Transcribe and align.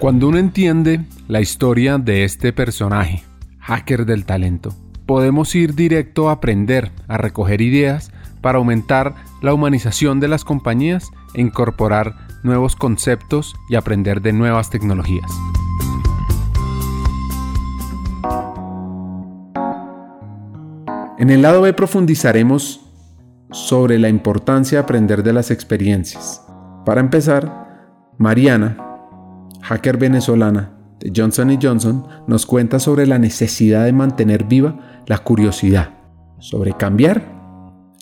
Cuando 0.00 0.28
uno 0.28 0.38
entiende 0.38 1.04
la 1.28 1.42
historia 1.42 1.98
de 1.98 2.24
este 2.24 2.54
personaje, 2.54 3.22
hacker 3.58 4.06
del 4.06 4.24
talento, 4.24 4.74
podemos 5.04 5.54
ir 5.54 5.74
directo 5.74 6.30
a 6.30 6.32
aprender, 6.32 6.90
a 7.06 7.18
recoger 7.18 7.60
ideas 7.60 8.10
para 8.40 8.56
aumentar 8.56 9.16
la 9.42 9.52
humanización 9.52 10.18
de 10.18 10.28
las 10.28 10.42
compañías 10.42 11.10
e 11.34 11.42
incorporar 11.42 12.16
nuevos 12.42 12.76
conceptos 12.76 13.54
y 13.68 13.74
aprender 13.74 14.22
de 14.22 14.32
nuevas 14.32 14.70
tecnologías. 14.70 15.30
En 21.18 21.28
el 21.28 21.42
lado 21.42 21.60
B 21.60 21.74
profundizaremos 21.74 22.80
sobre 23.50 23.98
la 23.98 24.08
importancia 24.08 24.78
de 24.78 24.84
aprender 24.84 25.22
de 25.22 25.34
las 25.34 25.50
experiencias. 25.50 26.42
Para 26.86 27.02
empezar, 27.02 27.92
Mariana, 28.16 28.89
hacker 29.70 29.98
venezolana 29.98 30.72
de 30.98 31.12
Johnson 31.14 31.56
Johnson, 31.62 32.06
nos 32.26 32.44
cuenta 32.44 32.80
sobre 32.80 33.06
la 33.06 33.20
necesidad 33.20 33.84
de 33.84 33.92
mantener 33.92 34.44
viva 34.44 35.02
la 35.06 35.18
curiosidad, 35.18 35.90
sobre 36.40 36.76
cambiar 36.76 37.22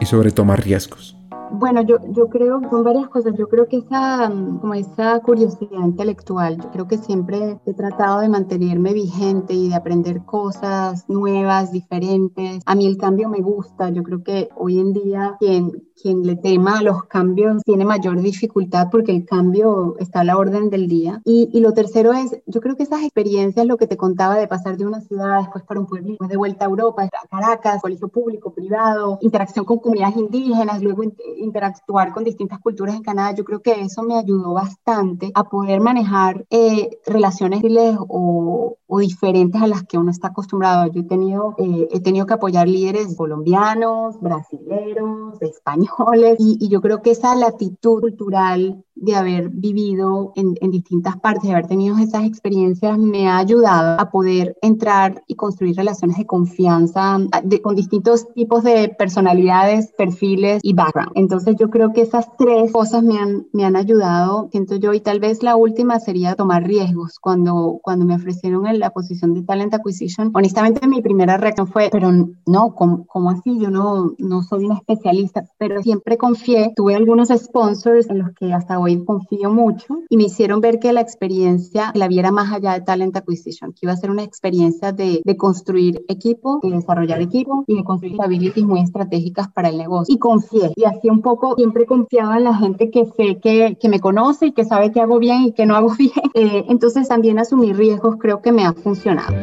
y 0.01 0.07
sobre 0.07 0.31
tomar 0.31 0.65
riesgos. 0.65 1.18
Bueno, 1.51 1.83
yo, 1.83 1.99
yo 2.11 2.29
creo 2.29 2.61
son 2.71 2.85
varias 2.85 3.09
cosas. 3.09 3.35
Yo 3.37 3.49
creo 3.49 3.69
que 3.69 3.79
esa, 3.79 4.29
mm, 4.29 4.61
como 4.61 4.75
esa 4.75 5.21
curiosidad 5.21 5.85
intelectual, 5.85 6.59
yo 6.59 6.71
creo 6.71 6.89
que 6.89 6.99
siempre 6.99 7.61
he 7.65 7.75
tratado 7.75 8.21
de 8.21 8.29
mantenerme 8.29 8.93
vigente 8.93 9.55
y 9.55 9.69
de 9.69 9.75
aprender 9.75 10.25
cosas 10.25 11.09
nuevas, 11.09 11.73
diferentes. 11.73 12.63
A 12.67 12.75
mí 12.75 12.87
el 12.87 12.97
cambio 12.97 13.29
me 13.29 13.41
gusta. 13.41 13.91
Yo 13.91 14.03
creo 14.03 14.23
que 14.23 14.49
hoy 14.57 14.79
en 14.79 14.93
día 14.93 15.37
quien, 15.39 15.89
quien 16.01 16.23
le 16.23 16.37
tema 16.37 16.79
a 16.79 16.83
los 16.83 17.05
cambios 17.05 17.63
tiene 17.65 17.85
mayor 17.85 18.21
dificultad 18.21 18.89
porque 18.91 19.13
el 19.13 19.25
cambio 19.25 19.97
está 19.99 20.21
a 20.21 20.25
la 20.25 20.37
orden 20.37 20.71
del 20.71 20.89
día. 20.89 21.21
Y, 21.25 21.49
y 21.53 21.61
lo 21.61 21.73
tercero 21.73 22.13
es, 22.13 22.41
yo 22.47 22.61
creo 22.61 22.77
que 22.77 22.83
esas 22.83 23.03
experiencias, 23.03 23.67
lo 23.67 23.77
que 23.77 23.87
te 23.87 23.97
contaba 23.97 24.37
de 24.37 24.49
pasar 24.49 24.77
de 24.77 24.87
una 24.87 25.01
ciudad, 25.01 25.41
después 25.41 25.65
para 25.65 25.81
un 25.81 25.87
pueblo, 25.87 26.09
después 26.09 26.31
de 26.31 26.37
vuelta 26.37 26.65
a 26.65 26.69
Europa, 26.69 27.03
a 27.03 27.29
Caracas, 27.29 27.81
colegio 27.81 28.09
público, 28.09 28.53
privado, 28.53 29.19
interacción 29.21 29.65
con 29.65 29.79
comunidades 29.79 30.17
indígenas, 30.17 30.83
luego 30.83 31.03
interactuar 31.39 32.13
con 32.13 32.25
distintas 32.25 32.59
culturas 32.59 32.95
en 32.95 33.03
Canadá, 33.03 33.35
yo 33.35 33.45
creo 33.45 33.61
que 33.63 33.81
eso 33.81 34.03
me 34.03 34.17
ayudó 34.17 34.53
bastante 34.53 35.31
a 35.35 35.45
poder 35.45 35.81
manejar 35.81 36.47
eh, 36.51 36.99
relaciones 37.07 37.63
o, 38.09 38.77
o, 38.87 38.99
diferentes 38.99 39.61
a 39.61 39.67
las 39.67 39.85
que 39.85 39.99
uno 39.99 40.11
está 40.11 40.29
acostumbrado. 40.29 40.91
Yo 40.93 41.01
he 41.01 41.05
tenido, 41.05 41.55
eh, 41.59 41.89
he 41.91 42.01
tenido 42.01 42.27
que 42.27 42.35
apoyar 42.35 42.69
líderes 42.69 43.17
colombianos, 43.17 44.21
brasileños, 44.21 45.41
españoles, 45.41 46.37
y, 46.39 46.59
y 46.61 46.69
yo 46.69 46.81
creo 46.81 47.03
que 47.03 47.11
esa 47.11 47.35
latitud 47.35 48.01
cultural 48.01 48.85
de 49.01 49.15
haber 49.15 49.49
vivido 49.51 50.33
en, 50.35 50.57
en, 50.61 50.71
distintas 50.71 51.17
partes, 51.19 51.45
de 51.45 51.53
haber 51.53 51.69
tenido 51.69 51.97
esas 51.99 52.25
experiencias, 52.25 52.99
me 52.99 53.29
ha 53.29 53.39
ayudado 53.39 54.01
a 54.01 54.11
poder 54.11 54.57
entrar 54.61 55.23
y 55.27 55.37
construir 55.37 55.77
relaciones 55.77 56.17
de 56.19 56.27
confianza 56.27 57.19
con 57.63 57.77
distintos 57.77 58.33
tipos 58.35 58.65
de 58.65 58.89
personalidades, 58.89 59.93
perfiles 59.97 60.61
y 60.63 60.73
background. 60.73 61.13
Entonces 61.29 61.57
yo 61.61 61.69
creo 61.69 61.93
que 61.93 62.01
esas 62.01 62.27
tres 62.39 62.73
cosas 62.73 63.03
me 63.03 63.19
han, 63.19 63.47
me 63.53 63.67
han 63.67 63.77
ayudado, 63.77 64.49
siento 64.51 64.77
yo, 64.77 64.95
y 64.95 65.01
tal 65.01 65.21
vez 65.21 65.43
la 65.43 65.57
última 65.57 66.01
sería 66.01 66.35
tomar 66.37 66.63
riesgos. 66.65 67.19
Cuando, 67.21 67.81
cuando 67.83 68.07
me 68.07 68.15
ofrecieron 68.15 68.67
en 68.67 68.79
la 68.79 68.89
posición 68.93 69.35
de 69.35 69.43
Talent 69.43 69.75
Acquisition, 69.75 70.31
honestamente 70.33 70.89
mi 70.89 71.03
primera 71.03 71.37
reacción 71.37 71.67
fue, 71.67 71.91
pero 71.93 72.11
no, 72.47 72.75
¿cómo, 72.75 73.05
cómo 73.07 73.29
así? 73.29 73.59
Yo 73.59 73.71
no, 73.71 74.15
no 74.17 74.43
soy 74.43 74.65
una 74.65 74.77
especialista, 74.77 75.45
pero 75.59 75.83
siempre 75.83 76.17
confié, 76.17 76.73
tuve 76.75 76.95
algunos 76.95 77.29
sponsors 77.29 78.09
en 78.09 78.21
los 78.21 78.31
que 78.33 78.55
hasta 78.55 78.79
hoy 78.79 79.05
confío 79.05 79.51
mucho 79.51 79.99
y 80.09 80.17
me 80.17 80.25
hicieron 80.25 80.63
ver 80.63 80.79
que 80.79 80.95
la 80.95 81.03
experiencia 81.03 81.93
la 81.95 82.09
viera 82.09 82.31
más 82.31 82.55
allá 82.55 82.73
de 82.73 82.81
Talent 82.81 83.15
Acquisition, 83.15 83.75
que 83.75 83.81
iba 83.83 83.93
a 83.93 83.97
ser 83.97 84.11
una 84.11 84.23
experiencia 84.23 84.93
de, 84.93 85.21
de 85.23 85.37
construir 85.37 86.07
equipo, 86.09 86.61
de 86.63 86.71
desarrollar 86.71 87.21
equipo 87.21 87.65
y 87.67 87.77
de 87.77 87.85
construir 87.85 88.17
habilities 88.19 88.65
muy 88.65 88.81
estratégicas 88.81 89.49
para 89.49 89.69
el 89.69 89.77
negocio. 89.77 90.15
Y 90.15 90.19
confié. 90.19 90.73
Y 90.75 90.85
así 90.85 91.11
un 91.11 91.18
poco 91.23 91.55
siempre 91.57 91.87
confiaba 91.87 92.37
en 92.39 92.45
la 92.45 92.55
gente 92.55 92.91
que 92.91 93.05
sé 93.17 93.39
que, 93.43 93.77
que 93.81 93.89
me 93.89 94.01
conoce 94.01 94.47
y 94.47 94.53
que 94.53 94.65
sabe 94.65 94.93
que 94.93 95.01
hago 95.01 95.19
bien 95.19 95.43
y 95.43 95.53
que 95.53 95.67
no 95.67 95.77
hago 95.77 95.95
bien. 95.99 96.13
Eh, 96.35 96.65
entonces 96.69 97.09
también 97.09 97.39
asumir 97.39 97.77
riesgos 97.77 98.17
creo 98.19 98.41
que 98.43 98.53
me 98.53 98.65
ha 98.65 98.73
funcionado. 98.73 99.35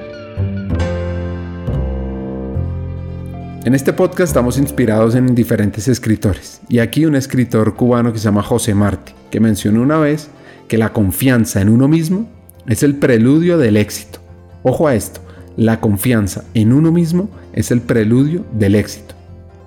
En 3.65 3.73
este 3.73 3.93
podcast 3.93 4.29
estamos 4.29 4.59
inspirados 4.59 5.15
en 5.15 5.33
diferentes 5.33 5.87
escritores 5.87 6.61
y 6.69 6.77
aquí 6.77 7.05
un 7.05 7.15
escritor 7.15 7.75
cubano 7.75 8.13
que 8.13 8.19
se 8.19 8.25
llama 8.25 8.43
José 8.43 8.75
Martí, 8.75 9.13
que 9.31 9.39
mencionó 9.39 9.81
una 9.81 9.97
vez 9.97 10.29
que 10.67 10.77
la 10.77 10.93
confianza 10.93 11.61
en 11.61 11.69
uno 11.69 11.87
mismo 11.87 12.27
es 12.67 12.83
el 12.83 12.95
preludio 12.95 13.57
del 13.57 13.77
éxito. 13.77 14.19
Ojo 14.61 14.87
a 14.87 14.93
esto, 14.93 15.19
la 15.57 15.79
confianza 15.79 16.43
en 16.53 16.73
uno 16.73 16.91
mismo 16.91 17.29
es 17.53 17.71
el 17.71 17.81
preludio 17.81 18.43
del 18.51 18.75
éxito. 18.75 19.15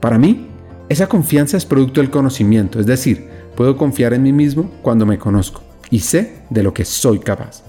Para 0.01 0.19
mí, 0.19 0.48
esa 0.89 1.07
confianza 1.07 1.57
es 1.57 1.67
producto 1.67 2.01
del 2.01 2.11
conocimiento, 2.11 2.81
es 2.81 2.87
decir, 2.87 3.29
puedo 3.57 3.77
confiar 3.77 4.15
en 4.15 4.23
mí 4.23 4.33
mismo 4.33 4.71
cuando 4.83 5.05
me 5.05 5.19
conozco 5.19 5.63
y 5.91 6.01
sé 6.01 6.43
de 6.51 6.63
lo 6.63 6.73
que 6.73 6.85
soy 6.85 7.19
capaz 7.19 7.68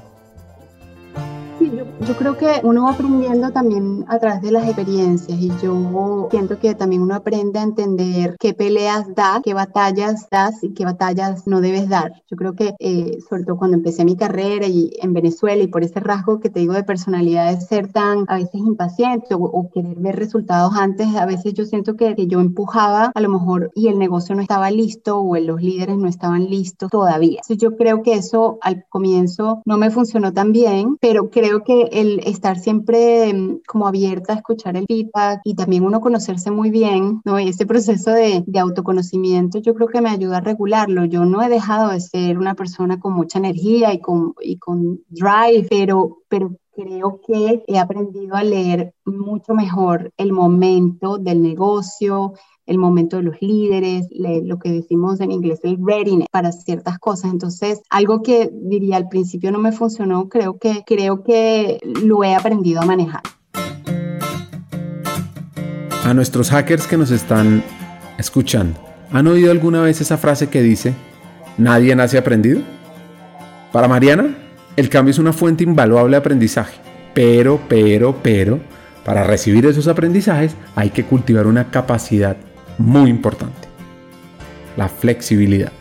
yo 2.08 2.16
creo 2.16 2.38
que 2.38 2.62
uno 2.64 2.84
va 2.84 2.92
aprendiendo 2.92 3.52
también 3.52 4.06
a 4.08 4.20
través 4.20 4.42
de 4.42 4.52
las 4.52 4.66
experiencias 4.66 5.40
y 5.40 5.52
yo 5.62 6.28
siento 6.32 6.58
que 6.58 6.74
también 6.74 7.02
uno 7.02 7.16
aprende 7.16 7.60
a 7.60 7.64
entender 7.64 8.36
qué 8.40 8.54
peleas 8.54 9.14
da, 9.16 9.42
qué 9.44 9.54
batallas 9.54 10.28
das 10.32 10.64
y 10.64 10.74
qué 10.74 10.86
batallas 10.86 11.46
no 11.46 11.62
debes 11.62 11.90
dar. 11.90 12.24
Yo 12.30 12.38
creo 12.38 12.54
que, 12.54 12.74
eh, 12.80 13.20
sobre 13.28 13.44
todo 13.44 13.58
cuando 13.58 13.78
empecé 13.78 14.06
mi 14.06 14.16
carrera 14.16 14.66
y 14.68 14.92
en 15.02 15.14
Venezuela 15.14 15.62
y 15.62 15.68
por 15.68 15.84
ese 15.84 16.00
rasgo 16.00 16.40
que 16.40 16.50
te 16.50 16.62
digo 16.62 16.74
de 16.74 16.84
personalidad 16.84 17.54
de 17.54 17.62
ser 17.62 17.92
tan 17.92 18.26
a 18.28 18.36
veces 18.36 18.56
impaciente 18.56 19.36
o, 19.38 19.70
querer 19.74 19.98
ver 19.98 20.16
resultados 20.16 20.74
antes, 20.76 21.16
a 21.16 21.26
veces 21.26 21.54
yo 21.54 21.66
siento 21.66 21.96
que, 21.96 22.16
que, 22.16 22.28
yo 22.28 22.40
empujaba 22.40 23.12
a 23.14 23.22
lo 23.22 23.30
mejor 23.30 23.72
y 23.76 23.88
el 23.88 24.00
negocio 24.00 24.36
no 24.36 24.42
estaba 24.42 24.72
listo 24.72 25.20
o 25.20 25.38
los 25.38 25.62
líderes 25.62 25.98
no 25.98 26.08
estaban 26.08 26.46
listos 26.50 26.90
todavía. 26.90 27.42
Entonces 27.44 27.58
yo 27.58 27.76
creo 27.76 28.02
que 28.04 28.14
eso 28.14 28.58
al 28.62 28.86
comienzo 28.88 29.62
no 29.66 29.78
me 29.78 29.92
funcionó 29.92 30.34
tan 30.34 30.52
bien, 30.52 30.98
pero 31.00 31.30
creo 31.30 31.64
que 31.64 31.89
el 31.92 32.20
estar 32.26 32.60
siempre 32.60 33.34
mm, 33.34 33.62
como 33.68 33.88
abierta 33.88 34.34
a 34.34 34.38
escuchar 34.38 34.78
el 34.78 34.86
feedback 34.86 35.42
y 35.44 35.56
también 35.56 35.84
uno 35.84 36.02
conocerse 36.02 36.52
muy 36.52 36.70
bien, 36.70 37.22
¿no? 37.26 37.40
Y 37.40 37.50
ese 37.50 37.66
proceso 37.66 38.12
de, 38.12 38.44
de 38.46 38.60
autoconocimiento 38.60 39.60
yo 39.60 39.74
creo 39.74 39.88
que 39.88 40.02
me 40.02 40.10
ayuda 40.10 40.38
a 40.38 40.42
regularlo. 40.42 41.06
Yo 41.06 41.26
no 41.26 41.42
he 41.42 41.50
dejado 41.50 41.92
de 41.92 42.02
ser 42.02 42.38
una 42.38 42.56
persona 42.56 43.00
con 43.00 43.14
mucha 43.14 43.40
energía 43.40 43.94
y 43.94 44.00
con, 44.00 44.34
y 44.42 44.58
con 44.58 45.02
drive, 45.10 45.68
pero, 45.70 46.20
pero 46.28 46.56
creo 46.76 47.20
que 47.26 47.64
he 47.68 47.78
aprendido 47.78 48.36
a 48.36 48.44
leer 48.44 48.94
mucho 49.06 49.54
mejor 49.54 50.12
el 50.18 50.32
momento 50.32 51.18
del 51.18 51.42
negocio, 51.42 52.34
el 52.70 52.78
momento 52.78 53.18
de 53.18 53.24
los 53.24 53.42
líderes, 53.42 54.08
lo 54.12 54.60
que 54.60 54.72
decimos 54.72 55.20
en 55.20 55.32
inglés 55.32 55.60
el 55.64 55.78
readiness 55.84 56.28
para 56.32 56.52
ciertas 56.52 57.00
cosas. 57.00 57.32
Entonces, 57.32 57.82
algo 57.90 58.22
que 58.22 58.52
diría 58.54 58.96
al 58.96 59.10
principio 59.10 59.52
no 59.52 59.58
me 59.58 59.72
funcionó, 59.72 60.30
creo 60.30 60.60
que, 60.60 60.84
creo 60.86 61.24
que 61.24 61.80
lo 62.04 62.24
he 62.24 62.36
aprendido 62.36 62.80
a 62.80 62.86
manejar. 62.86 63.24
A 66.06 66.14
nuestros 66.14 66.52
hackers 66.52 66.86
que 66.86 66.98
nos 66.98 67.10
están 67.10 67.64
escuchando, 68.20 68.80
¿han 69.12 69.26
oído 69.26 69.52
alguna 69.52 69.82
vez 69.82 70.00
esa 70.00 70.18
frase 70.18 70.50
que 70.50 70.62
dice, 70.62 70.94
nadie 71.58 71.96
nace 71.96 72.20
aprendido? 72.20 72.62
Para 73.72 73.88
Mariana, 73.88 74.38
el 74.76 74.90
cambio 74.90 75.12
es 75.12 75.20
una 75.20 75.34
fuente 75.34 75.64
invaluable 75.64 76.12
de 76.12 76.18
aprendizaje, 76.18 76.80
pero, 77.16 77.60
pero, 77.68 78.16
pero, 78.22 78.60
para 79.04 79.24
recibir 79.24 79.66
esos 79.66 79.88
aprendizajes 79.88 80.56
hay 80.76 80.92
que 80.92 81.04
cultivar 81.04 81.48
una 81.48 81.72
capacidad 81.72 82.38
muy 82.80 83.10
importante. 83.10 83.68
La 84.76 84.90
flexibilidad 84.90 85.72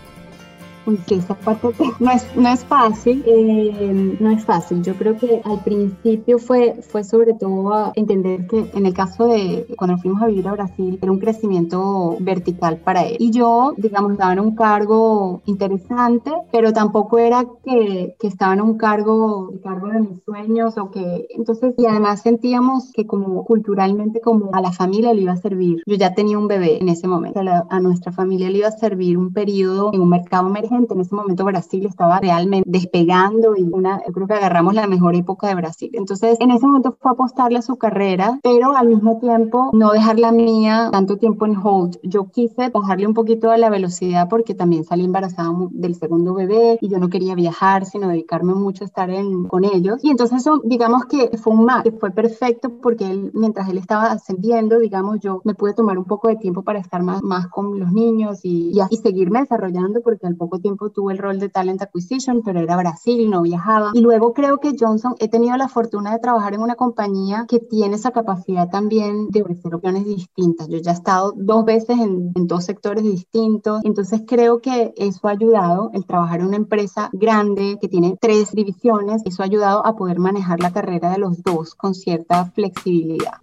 esa 1.10 1.34
parte 1.34 1.68
no 2.00 2.10
es, 2.10 2.36
no 2.36 2.48
es 2.48 2.64
fácil, 2.64 3.22
eh, 3.26 4.16
no 4.18 4.30
es 4.30 4.44
fácil. 4.44 4.82
Yo 4.82 4.94
creo 4.94 5.16
que 5.16 5.40
al 5.44 5.62
principio 5.62 6.38
fue, 6.38 6.80
fue 6.82 7.04
sobre 7.04 7.34
todo 7.34 7.92
entender 7.94 8.46
que 8.46 8.70
en 8.74 8.86
el 8.86 8.94
caso 8.94 9.26
de 9.26 9.66
cuando 9.76 9.98
fuimos 9.98 10.22
a 10.22 10.26
vivir 10.26 10.48
a 10.48 10.52
Brasil 10.52 10.98
era 11.00 11.12
un 11.12 11.18
crecimiento 11.18 12.16
vertical 12.20 12.78
para 12.78 13.04
él. 13.04 13.16
Y 13.18 13.30
yo, 13.30 13.74
digamos, 13.76 14.12
estaba 14.12 14.32
en 14.32 14.40
un 14.40 14.54
cargo 14.54 15.42
interesante, 15.46 16.32
pero 16.52 16.72
tampoco 16.72 17.18
era 17.18 17.44
que, 17.64 18.16
que 18.18 18.26
estaba 18.26 18.54
en 18.54 18.62
un 18.62 18.78
cargo, 18.78 19.50
el 19.52 19.60
cargo 19.60 19.88
de 19.88 20.00
mis 20.00 20.24
sueños 20.24 20.78
o 20.78 20.90
que 20.90 21.26
entonces, 21.30 21.74
y 21.78 21.86
además 21.86 22.22
sentíamos 22.22 22.92
que 22.92 23.06
como 23.06 23.44
culturalmente 23.44 24.20
como 24.20 24.50
a 24.52 24.60
la 24.60 24.72
familia 24.72 25.12
le 25.12 25.22
iba 25.22 25.32
a 25.32 25.36
servir. 25.36 25.82
Yo 25.86 25.96
ya 25.96 26.14
tenía 26.14 26.38
un 26.38 26.48
bebé 26.48 26.78
en 26.80 26.88
ese 26.88 27.08
momento, 27.08 27.40
a, 27.40 27.66
a 27.68 27.80
nuestra 27.80 28.12
familia 28.12 28.50
le 28.50 28.58
iba 28.58 28.68
a 28.68 28.72
servir 28.72 29.18
un 29.18 29.32
periodo 29.32 29.90
en 29.92 30.00
un 30.00 30.08
mercado 30.08 30.48
emergente 30.48 30.77
gente. 30.78 30.94
En 30.94 31.00
ese 31.00 31.14
momento 31.14 31.44
Brasil 31.44 31.86
estaba 31.86 32.20
realmente 32.20 32.68
despegando 32.68 33.56
y 33.56 33.62
una, 33.62 34.00
yo 34.06 34.12
creo 34.12 34.26
que 34.26 34.34
agarramos 34.34 34.74
la 34.74 34.86
mejor 34.86 35.14
época 35.14 35.48
de 35.48 35.54
Brasil. 35.54 35.90
Entonces, 35.92 36.36
en 36.40 36.50
ese 36.50 36.66
momento 36.66 36.96
fue 37.00 37.12
apostarle 37.12 37.58
a 37.58 37.62
su 37.62 37.76
carrera, 37.76 38.38
pero 38.42 38.76
al 38.76 38.88
mismo 38.88 39.18
tiempo 39.18 39.70
no 39.72 39.92
dejar 39.92 40.18
la 40.18 40.32
mía 40.32 40.88
tanto 40.92 41.16
tiempo 41.16 41.46
en 41.46 41.56
hold. 41.56 41.98
Yo 42.02 42.30
quise 42.30 42.70
bajarle 42.70 43.06
un 43.06 43.14
poquito 43.14 43.50
a 43.50 43.58
la 43.58 43.70
velocidad 43.70 44.28
porque 44.28 44.54
también 44.54 44.84
salí 44.84 45.04
embarazada 45.04 45.50
del 45.70 45.94
segundo 45.94 46.34
bebé 46.34 46.78
y 46.80 46.88
yo 46.88 46.98
no 46.98 47.08
quería 47.08 47.34
viajar, 47.34 47.84
sino 47.84 48.08
dedicarme 48.08 48.54
mucho 48.54 48.84
a 48.84 48.86
estar 48.86 49.10
en, 49.10 49.44
con 49.44 49.64
ellos. 49.64 49.98
Y 50.02 50.10
entonces 50.10 50.40
eso, 50.40 50.60
digamos 50.64 51.04
que 51.06 51.36
fue 51.38 51.52
un 51.52 51.64
match, 51.64 51.88
fue 51.98 52.10
perfecto 52.10 52.70
porque 52.82 53.06
él, 53.06 53.30
mientras 53.34 53.68
él 53.68 53.78
estaba 53.78 54.12
ascendiendo, 54.12 54.78
digamos, 54.78 55.20
yo 55.20 55.40
me 55.44 55.54
pude 55.54 55.74
tomar 55.74 55.98
un 55.98 56.04
poco 56.04 56.28
de 56.28 56.36
tiempo 56.36 56.62
para 56.62 56.78
estar 56.78 57.02
más, 57.02 57.22
más 57.22 57.48
con 57.48 57.78
los 57.78 57.92
niños 57.92 58.40
y, 58.44 58.70
y, 58.72 58.80
y 58.90 58.96
seguirme 58.96 59.40
desarrollando 59.40 60.00
porque 60.02 60.26
al 60.26 60.36
poco 60.36 60.57
tiempo 60.60 60.90
tuve 60.90 61.12
el 61.12 61.18
rol 61.18 61.38
de 61.38 61.48
Talent 61.48 61.82
Acquisition, 61.82 62.42
pero 62.44 62.60
era 62.60 62.76
Brasil, 62.76 63.28
no 63.30 63.42
viajaba. 63.42 63.90
Y 63.94 64.00
luego 64.00 64.32
creo 64.32 64.58
que 64.58 64.74
Johnson, 64.78 65.14
he 65.18 65.28
tenido 65.28 65.56
la 65.56 65.68
fortuna 65.68 66.12
de 66.12 66.18
trabajar 66.18 66.54
en 66.54 66.60
una 66.60 66.74
compañía 66.74 67.46
que 67.48 67.58
tiene 67.58 67.96
esa 67.96 68.10
capacidad 68.10 68.68
también 68.68 69.28
de 69.28 69.42
ofrecer 69.42 69.74
opciones 69.74 70.04
distintas. 70.04 70.68
Yo 70.68 70.78
ya 70.78 70.92
he 70.92 70.94
estado 70.94 71.32
dos 71.36 71.64
veces 71.64 71.98
en, 71.98 72.32
en 72.34 72.46
dos 72.46 72.64
sectores 72.64 73.04
distintos, 73.04 73.80
entonces 73.84 74.22
creo 74.26 74.60
que 74.60 74.92
eso 74.96 75.28
ha 75.28 75.32
ayudado, 75.32 75.90
el 75.94 76.06
trabajar 76.06 76.40
en 76.40 76.46
una 76.46 76.56
empresa 76.56 77.10
grande 77.12 77.78
que 77.80 77.88
tiene 77.88 78.16
tres 78.20 78.52
divisiones, 78.52 79.22
eso 79.24 79.42
ha 79.42 79.46
ayudado 79.46 79.84
a 79.86 79.96
poder 79.96 80.18
manejar 80.18 80.60
la 80.60 80.72
carrera 80.72 81.10
de 81.10 81.18
los 81.18 81.42
dos 81.42 81.74
con 81.74 81.94
cierta 81.94 82.46
flexibilidad. 82.46 83.38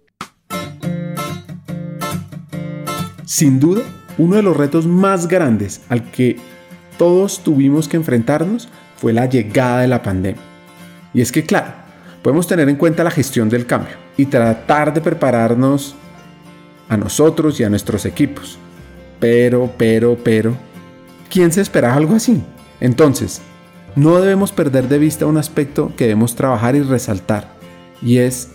Sin 3.24 3.58
duda, 3.58 3.82
uno 4.18 4.36
de 4.36 4.42
los 4.42 4.56
retos 4.56 4.86
más 4.86 5.28
grandes 5.28 5.82
al 5.88 6.10
que 6.10 6.36
todos 6.98 7.40
tuvimos 7.42 7.88
que 7.88 7.96
enfrentarnos 7.96 8.68
fue 8.96 9.12
la 9.12 9.26
llegada 9.26 9.80
de 9.80 9.88
la 9.88 10.02
pandemia. 10.02 10.42
Y 11.12 11.20
es 11.20 11.32
que, 11.32 11.44
claro, 11.44 11.72
podemos 12.22 12.46
tener 12.46 12.68
en 12.68 12.76
cuenta 12.76 13.04
la 13.04 13.10
gestión 13.10 13.48
del 13.48 13.66
cambio 13.66 13.94
y 14.16 14.26
tratar 14.26 14.92
de 14.92 15.00
prepararnos 15.00 15.94
a 16.88 16.96
nosotros 16.96 17.58
y 17.60 17.64
a 17.64 17.70
nuestros 17.70 18.04
equipos. 18.04 18.58
Pero, 19.20 19.72
pero, 19.76 20.16
pero, 20.22 20.54
¿quién 21.30 21.52
se 21.52 21.60
esperaba 21.60 21.94
algo 21.94 22.14
así? 22.14 22.42
Entonces, 22.80 23.40
no 23.94 24.20
debemos 24.20 24.52
perder 24.52 24.88
de 24.88 24.98
vista 24.98 25.26
un 25.26 25.38
aspecto 25.38 25.92
que 25.96 26.04
debemos 26.04 26.34
trabajar 26.36 26.76
y 26.76 26.82
resaltar, 26.82 27.48
y 28.02 28.18
es 28.18 28.50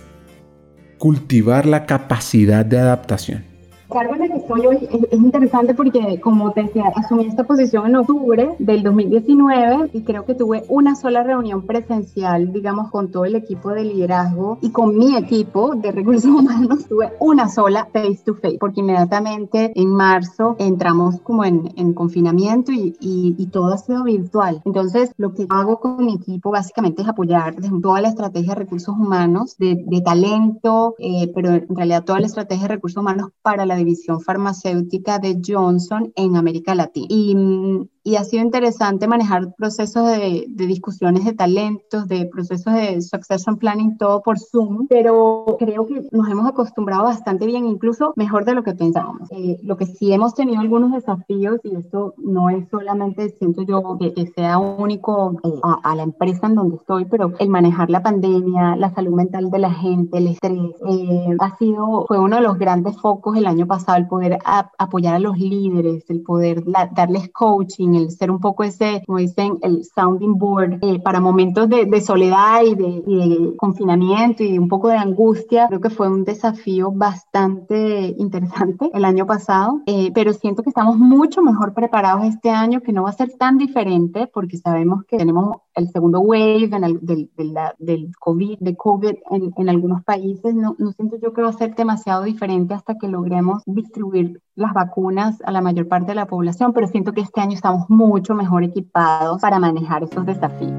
cultivar 1.00 1.66
la 1.66 1.88
capacidad 1.88 2.64
de 2.64 2.78
adaptación 2.78 3.51
cargo 3.92 4.16
en 4.16 4.24
el 4.24 4.32
que 4.32 4.38
estoy 4.38 4.66
hoy 4.66 4.90
es, 4.92 5.20
interesante 5.20 5.74
porque, 5.74 6.20
como 6.22 6.52
te 6.52 6.64
decía, 6.64 6.86
asumí 6.96 7.26
esta 7.26 7.44
posición 7.44 7.88
en 7.88 7.98
octubre 7.98 8.56
del 8.58 8.84
2019 8.84 9.90
y 9.94 10.02
creo 10.02 10.26
que 10.26 10.34
tuve 10.34 10.64
una 10.70 10.96
sola 10.96 11.24
reunión 11.24 11.66
presencial, 11.66 12.52
digamos, 12.52 12.90
con 12.90 13.12
todo 13.12 13.26
el 13.26 13.36
equipo 13.36 13.70
de 13.70 13.84
liderazgo 13.84 14.58
y 14.62 14.72
con 14.72 14.98
mi 14.98 15.16
equipo 15.16 15.76
de 15.76 15.92
recursos 15.92 16.26
humanos, 16.32 16.86
tuve 16.88 17.12
una 17.20 17.50
sola 17.50 17.88
face 17.92 18.22
to 18.26 18.36
face, 18.36 18.58
porque 18.60 18.80
inmediatamente 18.80 19.72
en 19.76 19.90
marzo 19.90 20.56
entramos 20.58 21.20
como 21.22 21.44
en, 21.44 21.72
en 21.76 21.94
confinamiento 21.94 22.72
y, 22.72 22.96
y, 23.00 23.36
y, 23.38 23.48
todo 23.48 23.74
ha 23.74 23.78
sido 23.78 24.04
virtual. 24.04 24.62
Entonces, 24.66 25.14
lo 25.18 25.34
que 25.34 25.46
hago 25.50 25.80
con 25.80 26.06
mi 26.06 26.16
equipo 26.16 26.52
básicamente 26.52 27.02
es 27.02 27.08
apoyar 27.08 27.56
toda 27.82 28.02
la 28.02 28.10
estrategia 28.10 28.54
de 28.54 28.60
recursos 28.60 28.96
humanos, 28.98 29.58
de, 29.58 29.84
de 29.86 30.02
talento, 30.02 30.96
eh, 31.00 31.32
pero 31.36 31.50
en 31.50 31.76
realidad 31.76 32.04
toda 32.04 32.20
la 32.20 32.28
estrategia 32.28 32.68
de 32.68 32.76
recursos 32.76 33.02
humanos 33.02 33.30
para 33.42 33.66
la 33.66 33.76
división 33.84 34.22
farmacéutica 34.22 35.20
de 35.20 35.40
Johnson 35.46 36.12
en 36.16 36.36
América 36.36 36.76
Latina. 36.76 37.08
Y 37.10 37.36
mm, 37.36 37.88
y 38.04 38.16
ha 38.16 38.24
sido 38.24 38.44
interesante 38.44 39.08
manejar 39.08 39.54
procesos 39.56 40.08
de, 40.08 40.46
de, 40.50 40.66
discusiones 40.66 41.26
de 41.26 41.34
talentos, 41.34 42.08
de 42.08 42.26
procesos 42.26 42.74
de 42.74 43.02
succession 43.02 43.58
planning, 43.58 43.98
todo 43.98 44.22
por 44.24 44.40
Zoom, 44.40 44.88
pero 44.88 45.56
creo 45.60 45.86
que 45.86 46.08
nos 46.12 46.28
hemos 46.30 46.48
acostumbrado 46.48 47.04
bastante 47.04 47.46
bien, 47.46 47.66
incluso 47.68 48.14
mejor 48.16 48.46
de 48.46 48.56
lo 48.56 48.64
que 48.64 48.74
pensábamos. 48.74 49.30
Eh, 49.32 49.60
lo 49.64 49.78
que 49.78 49.86
sí 49.86 50.12
hemos 50.12 50.34
tenido 50.34 50.62
algunos 50.62 50.92
desafíos, 50.92 51.60
y 51.64 51.76
esto 51.76 52.16
no 52.18 52.50
es 52.50 52.68
solamente, 52.70 53.30
siento 53.38 53.62
yo, 53.64 53.98
que, 54.00 54.32
sea 54.36 54.58
único 54.58 55.40
eh, 55.44 55.60
a, 55.84 55.96
la 55.96 56.04
empresa 56.04 56.48
en 56.48 56.56
donde 56.56 56.78
estoy, 56.78 57.06
pero 57.06 57.34
el 57.38 57.50
manejar 57.50 57.90
la 57.90 58.02
pandemia, 58.02 58.76
la 58.78 58.94
salud 58.94 59.14
mental 59.14 59.52
de 59.52 59.60
la 59.60 59.72
gente, 59.72 60.18
el 60.18 60.28
estrés, 60.28 60.72
eh, 60.88 61.36
ha 61.40 61.58
sido, 61.58 62.06
fue 62.08 62.18
uno 62.18 62.38
de 62.38 62.42
los 62.42 62.58
grandes 62.58 63.00
focos 63.00 63.38
el 63.38 63.46
año 63.46 63.68
pasado, 63.68 63.98
el 63.98 64.08
poder 64.08 64.40
apoyar 64.78 65.16
a 65.16 65.20
los 65.20 65.38
líderes, 65.38 66.10
el 66.10 66.22
poder 66.22 66.64
darles 66.94 67.30
coaching, 67.32 67.91
el 67.96 68.12
ser 68.12 68.32
un 68.32 68.40
poco 68.40 68.64
ese, 68.64 69.04
como 69.06 69.20
dicen, 69.20 69.58
el 69.62 69.84
sounding 69.84 70.38
board 70.38 70.80
eh, 70.82 71.00
para 71.00 71.20
momentos 71.20 71.70
de, 71.70 71.86
de 71.86 72.02
soledad 72.02 72.64
y 72.64 72.76
de, 72.76 73.04
y 73.06 73.30
de, 73.30 73.56
confinamiento 73.58 74.44
y 74.44 74.58
un 74.58 74.68
poco 74.68 74.90
de 74.90 74.98
angustia. 74.98 75.68
Creo 75.68 75.82
que 75.82 75.90
fue 75.90 76.10
un 76.10 76.24
desafío 76.24 76.92
bastante 76.92 78.14
interesante 78.18 78.90
el 78.94 79.06
año 79.06 79.26
pasado, 79.26 79.82
eh, 79.86 80.12
pero 80.14 80.34
siento 80.34 80.64
que 80.64 80.70
estamos 80.70 80.98
mucho 80.98 81.42
mejor 81.42 81.74
preparados 81.74 82.26
este 82.26 82.50
año, 82.50 82.82
que 82.82 82.94
no 82.94 83.04
va 83.04 83.10
a 83.10 83.14
ser 83.14 83.32
tan 83.38 83.58
diferente 83.58 84.28
porque 84.34 84.58
sabemos 84.58 85.04
que 85.06 85.18
tenemos 85.18 85.58
el 85.76 85.90
segundo 85.90 86.20
wave 86.20 86.70
en 86.72 86.84
el, 86.84 87.00
del, 87.02 87.30
del, 87.36 87.54
del, 87.80 88.12
COVID, 88.20 88.60
de 88.60 88.76
COVID 88.76 89.14
en, 89.32 89.54
en 89.56 89.70
algunos 89.70 90.04
países. 90.04 90.54
No, 90.56 90.76
no 90.78 90.92
siento 90.92 91.18
yo 91.18 91.34
que 91.34 91.42
va 91.42 91.50
a 91.50 91.54
ser 91.54 91.76
demasiado 91.76 92.24
diferente 92.24 92.74
hasta 92.74 92.98
que 92.98 93.08
logremos 93.08 93.64
distribuir 93.66 94.42
las 94.62 94.74
vacunas 94.74 95.42
a 95.46 95.52
la 95.52 95.62
mayor 95.62 95.88
parte 95.88 96.08
de 96.08 96.16
la 96.16 96.28
población, 96.28 96.72
pero 96.74 96.88
siento 96.88 97.14
que 97.14 97.22
este 97.22 97.42
año 97.42 97.54
estamos 97.54 97.90
mucho 97.90 98.36
mejor 98.36 98.64
equipados 98.64 99.42
para 99.42 99.60
manejar 99.60 100.04
esos 100.04 100.26
desafíos. 100.26 100.72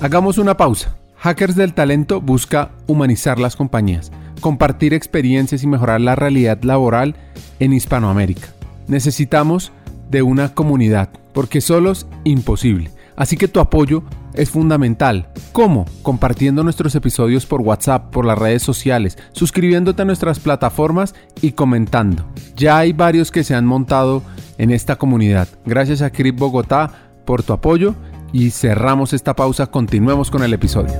Hagamos 0.00 0.38
una 0.38 0.56
pausa. 0.56 0.96
Hackers 1.16 1.56
del 1.56 1.74
Talento 1.74 2.20
busca 2.20 2.70
humanizar 2.86 3.38
las 3.38 3.56
compañías, 3.56 4.12
compartir 4.40 4.94
experiencias 4.94 5.62
y 5.62 5.66
mejorar 5.66 6.00
la 6.00 6.14
realidad 6.14 6.62
laboral 6.62 7.16
en 7.58 7.72
Hispanoamérica. 7.72 8.48
Necesitamos 8.86 9.72
de 10.10 10.22
una 10.22 10.54
comunidad, 10.54 11.08
porque 11.32 11.60
solos 11.60 12.06
imposible. 12.24 12.90
Así 13.16 13.36
que 13.36 13.48
tu 13.48 13.60
apoyo 13.60 14.02
es 14.34 14.50
fundamental. 14.50 15.28
¿Cómo? 15.52 15.86
Compartiendo 16.02 16.62
nuestros 16.62 16.94
episodios 16.94 17.46
por 17.46 17.62
WhatsApp, 17.62 18.10
por 18.10 18.24
las 18.24 18.38
redes 18.38 18.62
sociales, 18.62 19.18
suscribiéndote 19.32 20.02
a 20.02 20.04
nuestras 20.04 20.38
plataformas 20.38 21.14
y 21.40 21.52
comentando. 21.52 22.26
Ya 22.54 22.78
hay 22.78 22.92
varios 22.92 23.30
que 23.30 23.44
se 23.44 23.54
han 23.54 23.66
montado 23.66 24.22
en 24.58 24.70
esta 24.70 24.96
comunidad. 24.96 25.48
Gracias 25.64 26.02
a 26.02 26.10
Crip 26.10 26.38
Bogotá 26.38 26.90
por 27.24 27.42
tu 27.42 27.52
apoyo 27.52 27.94
y 28.32 28.50
cerramos 28.50 29.12
esta 29.12 29.34
pausa. 29.34 29.66
Continuemos 29.66 30.30
con 30.30 30.42
el 30.42 30.52
episodio. 30.52 30.94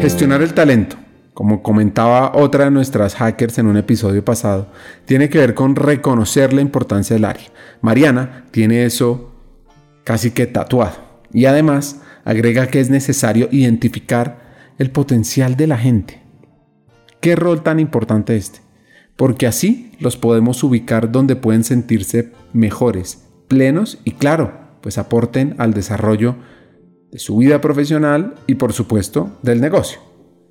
Gestionar 0.00 0.42
el 0.42 0.54
talento 0.54 1.07
como 1.38 1.62
comentaba 1.62 2.32
otra 2.34 2.64
de 2.64 2.72
nuestras 2.72 3.14
hackers 3.14 3.58
en 3.58 3.68
un 3.68 3.76
episodio 3.76 4.24
pasado, 4.24 4.72
tiene 5.04 5.28
que 5.28 5.38
ver 5.38 5.54
con 5.54 5.76
reconocer 5.76 6.52
la 6.52 6.62
importancia 6.62 7.14
del 7.14 7.24
área. 7.24 7.46
Mariana 7.80 8.46
tiene 8.50 8.84
eso 8.84 9.36
casi 10.02 10.32
que 10.32 10.48
tatuado 10.48 10.96
y 11.32 11.44
además 11.44 12.02
agrega 12.24 12.66
que 12.66 12.80
es 12.80 12.90
necesario 12.90 13.48
identificar 13.52 14.72
el 14.78 14.90
potencial 14.90 15.56
de 15.56 15.68
la 15.68 15.78
gente. 15.78 16.20
¿Qué 17.20 17.36
rol 17.36 17.62
tan 17.62 17.78
importante 17.78 18.36
este? 18.36 18.58
Porque 19.14 19.46
así 19.46 19.92
los 20.00 20.16
podemos 20.16 20.64
ubicar 20.64 21.12
donde 21.12 21.36
pueden 21.36 21.62
sentirse 21.62 22.32
mejores, 22.52 23.28
plenos 23.46 23.98
y 24.02 24.10
claro, 24.10 24.58
pues 24.80 24.98
aporten 24.98 25.54
al 25.58 25.72
desarrollo 25.72 26.34
de 27.12 27.20
su 27.20 27.36
vida 27.36 27.60
profesional 27.60 28.34
y 28.48 28.56
por 28.56 28.72
supuesto 28.72 29.38
del 29.44 29.60
negocio. 29.60 30.07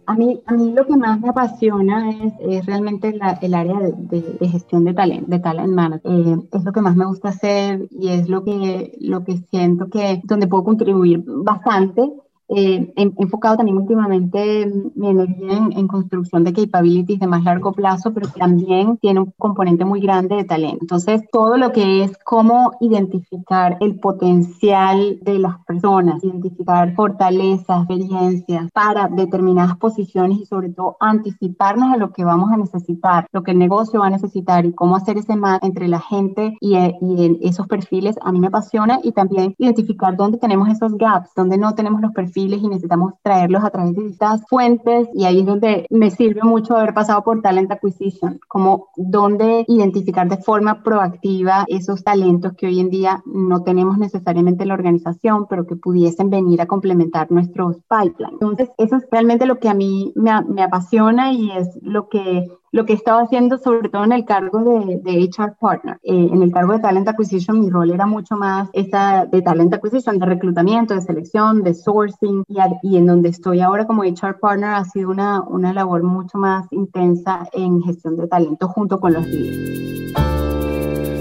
A 0.07 0.15
mí, 0.15 0.41
a 0.45 0.53
mí 0.53 0.71
lo 0.71 0.85
que 0.87 0.95
más 0.95 1.19
me 1.19 1.29
apasiona 1.29 2.09
es, 2.09 2.33
es 2.39 2.65
realmente 2.65 3.11
la, 3.11 3.37
el 3.41 3.53
área 3.53 3.77
de, 3.79 4.47
gestión 4.47 4.85
de 4.85 4.93
talent, 4.93 5.27
de 5.27 5.39
talent 5.39 5.73
management. 5.73 6.05
Eh, 6.05 6.47
es 6.53 6.63
lo 6.63 6.71
que 6.71 6.81
más 6.81 6.95
me 6.95 7.05
gusta 7.05 7.29
hacer 7.29 7.87
y 7.91 8.07
es 8.07 8.29
lo 8.29 8.45
que, 8.45 8.93
lo 9.01 9.25
que 9.25 9.37
siento 9.51 9.89
que 9.89 10.21
donde 10.23 10.47
puedo 10.47 10.63
contribuir 10.63 11.23
bastante 11.25 12.09
eh, 12.49 12.93
he 12.95 13.11
enfocado 13.17 13.57
también 13.57 13.77
últimamente 13.77 14.71
mi 14.95 15.09
energía 15.09 15.57
en, 15.57 15.73
en, 15.77 15.87
construcción 15.87 16.45
de 16.45 16.53
capabilities 16.53 17.19
de 17.19 17.27
más 17.27 17.43
largo 17.43 17.73
plazo, 17.73 18.13
pero 18.13 18.29
también 18.29 18.97
tiene 18.97 19.19
un 19.21 19.33
componente 19.37 19.83
muy 19.83 19.99
grande 19.99 20.35
de 20.35 20.43
talento. 20.45 20.77
Entonces, 20.81 21.23
todo 21.31 21.57
lo 21.57 21.71
que 21.71 22.03
es 22.03 22.17
cómo 22.23 22.71
identificar 22.79 23.77
el 23.81 23.99
potencial 23.99 25.19
de 25.21 25.39
las 25.39 25.57
personas, 25.65 26.23
identificar 26.23 26.93
fortalezas, 26.95 27.79
experiencias 27.79 28.71
para 28.71 29.09
determinadas 29.09 29.75
posiciones 29.77 30.39
y 30.39 30.45
sobre 30.45 30.69
todo 30.69 30.95
anticiparnos 31.01 31.93
a 31.93 31.97
lo 31.97 32.11
que 32.13 32.23
vamos 32.23 32.51
a 32.51 32.57
necesitar, 32.57 33.27
lo 33.33 33.43
que 33.43 33.51
el 33.51 33.59
negocio 33.59 33.99
va 33.99 34.07
a 34.07 34.11
necesitar 34.11 34.65
y 34.65 34.73
cómo 34.73 34.95
hacer 34.95 35.17
ese 35.17 35.35
match 35.35 35.63
entre 35.63 35.87
la 35.87 35.99
gente 35.99 36.55
y, 36.61 36.75
eh, 36.75 36.95
y 37.01 37.39
esos 37.47 37.67
perfiles, 37.67 38.15
a 38.21 38.31
mí 38.31 38.39
me 38.39 38.47
apasiona 38.47 38.99
y 39.03 39.11
también 39.11 39.53
identificar 39.57 40.15
dónde 40.15 40.37
tenemos 40.37 40.69
esos 40.69 40.97
gaps, 40.97 41.31
dónde 41.35 41.57
no 41.57 41.75
tenemos 41.75 42.01
los 42.01 42.13
perfiles 42.13 42.36
y 42.37 42.67
necesitamos 42.67 43.13
traerlos 43.23 43.63
a 43.63 43.69
través 43.69 43.95
de 43.95 44.03
distintas 44.03 44.45
fuentes 44.47 45.07
y 45.13 45.25
ahí 45.25 45.39
es 45.39 45.45
donde 45.45 45.87
me 45.89 46.11
sirve 46.11 46.41
mucho 46.43 46.75
haber 46.75 46.93
pasado 46.93 47.23
por 47.23 47.41
Talent 47.41 47.71
Acquisition, 47.71 48.39
como 48.47 48.87
dónde 48.95 49.65
identificar 49.67 50.27
de 50.27 50.37
forma 50.37 50.83
proactiva 50.83 51.65
esos 51.67 52.03
talentos 52.03 52.53
que 52.53 52.67
hoy 52.67 52.79
en 52.79 52.89
día 52.89 53.23
no 53.25 53.63
tenemos 53.63 53.97
necesariamente 53.97 54.63
en 54.63 54.69
la 54.69 54.75
organización, 54.75 55.47
pero 55.49 55.65
que 55.65 55.75
pudiesen 55.75 56.29
venir 56.29 56.61
a 56.61 56.67
complementar 56.67 57.31
nuestros 57.31 57.77
pipelines. 57.89 58.33
Entonces, 58.33 58.69
eso 58.77 58.97
es 58.97 59.07
realmente 59.11 59.45
lo 59.45 59.59
que 59.59 59.69
a 59.69 59.73
mí 59.73 60.13
me 60.15 60.63
apasiona 60.63 61.33
y 61.33 61.51
es 61.51 61.67
lo 61.81 62.09
que 62.09 62.47
lo 62.71 62.85
que 62.85 62.93
estaba 62.93 63.21
haciendo 63.21 63.57
sobre 63.57 63.89
todo 63.89 64.03
en 64.03 64.11
el 64.11 64.25
cargo 64.25 64.59
de, 64.63 64.97
de 64.97 65.23
HR 65.23 65.55
Partner. 65.59 65.97
Eh, 66.03 66.29
en 66.31 66.41
el 66.41 66.51
cargo 66.51 66.73
de 66.73 66.79
Talent 66.79 67.07
Acquisition 67.07 67.59
mi 67.59 67.69
rol 67.69 67.91
era 67.91 68.05
mucho 68.05 68.35
más 68.35 68.69
esa 68.73 69.25
de 69.25 69.41
Talent 69.41 69.73
Acquisition, 69.73 70.19
de 70.19 70.25
reclutamiento, 70.25 70.93
de 70.93 71.01
selección, 71.01 71.63
de 71.63 71.73
sourcing 71.73 72.43
y, 72.47 72.57
y, 72.83 72.97
en 72.97 73.05
donde 73.05 73.29
estoy 73.29 73.61
ahora 73.61 73.85
como 73.85 74.03
HR 74.03 74.39
Partner 74.39 74.71
ha 74.71 74.85
sido 74.85 75.09
una, 75.09 75.41
una 75.41 75.73
labor 75.73 76.03
mucho 76.03 76.37
más 76.37 76.65
intensa 76.71 77.47
en 77.53 77.81
gestión 77.83 78.17
de 78.17 78.27
talento 78.27 78.67
junto 78.67 78.99
con 78.99 79.13
los 79.13 79.25
líderes. 79.25 80.13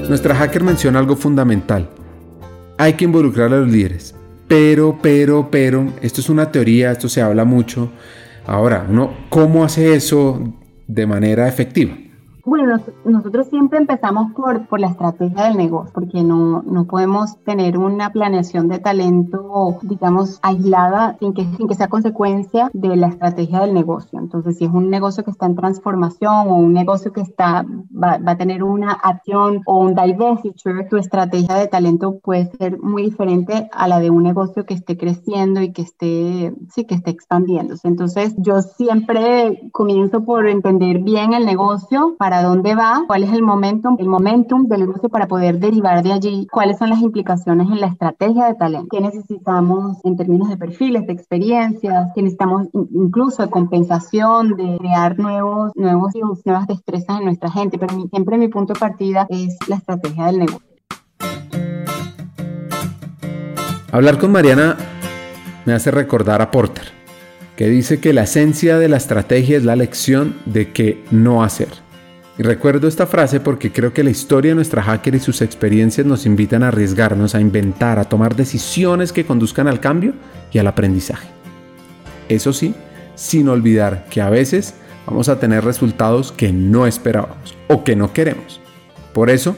Nuestra 0.09 0.35
hacker 0.35 0.63
menciona 0.63 0.99
algo 0.99 1.17
fundamental. 1.17 1.89
Hay 2.79 2.95
que 2.95 3.05
involucrar 3.05 3.53
a 3.53 3.59
los 3.59 3.69
líderes. 3.69 4.15
Pero, 4.47 4.99
pero, 5.03 5.49
pero, 5.51 5.87
esto 6.03 6.21
es 6.21 6.29
una 6.29 6.53
teoría, 6.53 6.93
esto 6.93 7.09
se 7.09 7.21
habla 7.21 7.45
mucho. 7.45 7.91
Ahora, 8.47 8.87
uno, 8.89 9.11
¿cómo 9.29 9.65
hace 9.65 9.95
eso 9.95 10.41
de 10.87 11.07
manera 11.07 11.49
efectiva? 11.49 11.97
Bueno, 12.47 12.79
nosotros 13.05 13.49
siempre 13.49 13.81
empezamos 13.81 14.33
por, 14.33 14.69
por 14.69 14.79
la 14.79 14.87
estrategia 14.87 15.47
del 15.47 15.57
negocio, 15.57 15.91
porque 15.93 16.23
no, 16.23 16.63
no 16.63 16.85
podemos 16.85 17.37
tener 17.43 17.77
una 17.77 18.11
planeación 18.11 18.69
de 18.69 18.79
talento, 18.79 19.79
digamos, 19.83 20.39
aislada 20.43 21.17
sin 21.19 21.35
que, 21.35 21.45
sin 21.57 21.67
que 21.67 21.75
sea 21.75 21.89
consecuencia 21.89 22.71
de 22.73 22.95
la 22.95 23.09
estrategia 23.09 23.59
del 23.63 23.75
negocio. 23.75 24.21
Entonces, 24.21 24.59
si 24.59 24.65
es 24.65 24.71
un 24.71 24.91
negocio 24.91 25.25
que 25.25 25.33
está 25.33 25.47
en 25.47 25.57
transformación 25.57 26.47
o 26.47 26.55
un 26.55 26.73
negocio 26.73 27.13
que 27.13 27.23
está, 27.23 27.67
va, 27.93 28.19
va 28.19 28.33
a 28.33 28.39
tener 28.39 28.63
una 28.63 28.93
acción 28.93 29.63
o 29.67 29.79
un 29.81 29.97
divestiture, 29.97 30.85
tu 30.85 30.99
estrategia 30.99 31.57
de 31.57 31.67
talento 31.67 32.21
puede 32.21 32.47
ser 32.59 32.79
muy 32.79 33.03
diferente 33.03 33.69
a 33.73 33.89
la 33.89 33.99
de 33.99 34.11
un 34.11 34.23
negocio 34.23 34.65
que 34.65 34.75
esté 34.75 34.97
creciendo 34.97 35.63
y 35.63 35.73
que 35.73 35.83
esté, 35.83 36.55
sí, 36.71 36.85
que 36.85 36.95
esté 36.95 37.11
expandiéndose. 37.11 37.89
Entonces, 37.89 38.37
yo 38.39 38.63
siempre 38.63 39.69
comienzo 39.73 40.25
por 40.25 40.47
entender 40.47 41.01
bien 41.01 41.33
el 41.33 41.45
negocio 41.45 42.15
para 42.21 42.36
dónde 42.43 42.75
va, 42.75 43.05
cuál 43.07 43.25
es 43.25 43.33
el 43.33 43.43
momentum, 43.43 43.97
el 43.99 44.09
momentum 44.09 44.67
del 44.67 44.81
negocio 44.81 45.09
para 45.09 45.27
poder 45.27 45.59
derivar 45.59 46.03
de 46.03 46.13
allí, 46.13 46.47
cuáles 46.51 46.79
son 46.79 46.91
las 46.91 47.01
implicaciones 47.01 47.69
en 47.69 47.81
la 47.81 47.89
estrategia 47.89 48.47
de 48.47 48.55
talento, 48.55 48.89
qué 48.91 49.01
necesitamos 49.01 49.99
en 50.05 50.17
términos 50.17 50.49
de 50.49 50.57
perfiles, 50.57 51.07
de 51.07 51.13
experiencias, 51.13 52.11
qué 52.15 52.23
necesitamos 52.23 52.69
incluso 52.73 53.43
de 53.43 53.51
compensación, 53.51 54.57
de 54.57 54.77
crear 54.79 55.19
nuevos, 55.19 55.73
nuevos 55.75 56.13
nuevas 56.45 56.67
destrezas 56.67 57.19
en 57.19 57.27
nuestra 57.27 57.51
gente, 57.51 57.79
pero 57.79 57.95
siempre 58.11 58.39
mi 58.39 58.49
punto 58.49 58.73
de 58.73 58.81
partida 58.81 59.27
es 59.29 59.57
la 59.69 59.77
estrategia 59.77 60.27
del 60.27 60.39
negocio. 60.41 60.67
Hablar 63.93 64.19
con 64.19 64.33
Mariana 64.33 64.77
me 65.65 65.73
hace 65.73 65.91
recordar 65.91 66.43
a 66.43 66.51
Porter, 66.51 66.85
que 67.57 67.69
dice 67.69 68.01
que 68.01 68.13
la 68.13 68.25
esencia 68.25 68.79
de 68.79 68.89
la 68.89 68.97
estrategia 68.97 69.57
es 69.57 69.65
la 69.65 69.77
lección 69.77 70.37
de 70.45 70.73
qué 70.73 71.03
no 71.11 71.43
hacer. 71.43 71.86
Y 72.39 72.43
recuerdo 72.43 72.87
esta 72.87 73.07
frase 73.07 73.41
porque 73.41 73.73
creo 73.73 73.95
que 73.95 74.05
la 74.05 74.11
historia 74.11 74.51
de 74.51 74.57
nuestra 74.57 74.83
hacker 74.83 75.15
y 75.15 75.21
sus 75.21 75.41
experiencias 75.41 76.07
nos 76.07 76.27
invitan 76.27 76.63
a 76.63 76.69
arriesgarnos, 76.69 77.35
a 77.35 77.41
inventar, 77.41 77.99
a 77.99 78.05
tomar 78.05 78.37
decisiones 78.37 79.13
que 79.13 79.25
conduzcan 79.25 79.69
al 79.69 79.81
cambio 79.81 80.13
y 80.53 80.59
al 80.59 80.67
aprendizaje. 80.67 81.29
Eso 82.29 82.53
sí, 82.53 82.75
sin 83.15 83.49
olvidar 83.49 84.07
que 84.11 84.21
a 84.21 84.29
veces 84.29 84.75
vamos 85.07 85.31
a 85.31 85.39
tener 85.41 85.65
resultados 85.65 86.31
que 86.31 86.53
no 86.53 86.87
esperábamos 86.87 87.57
o 87.69 87.85
que 87.85 87.97
no 87.97 88.13
queremos. 88.13 88.61
Por 89.15 89.31
eso, 89.31 89.57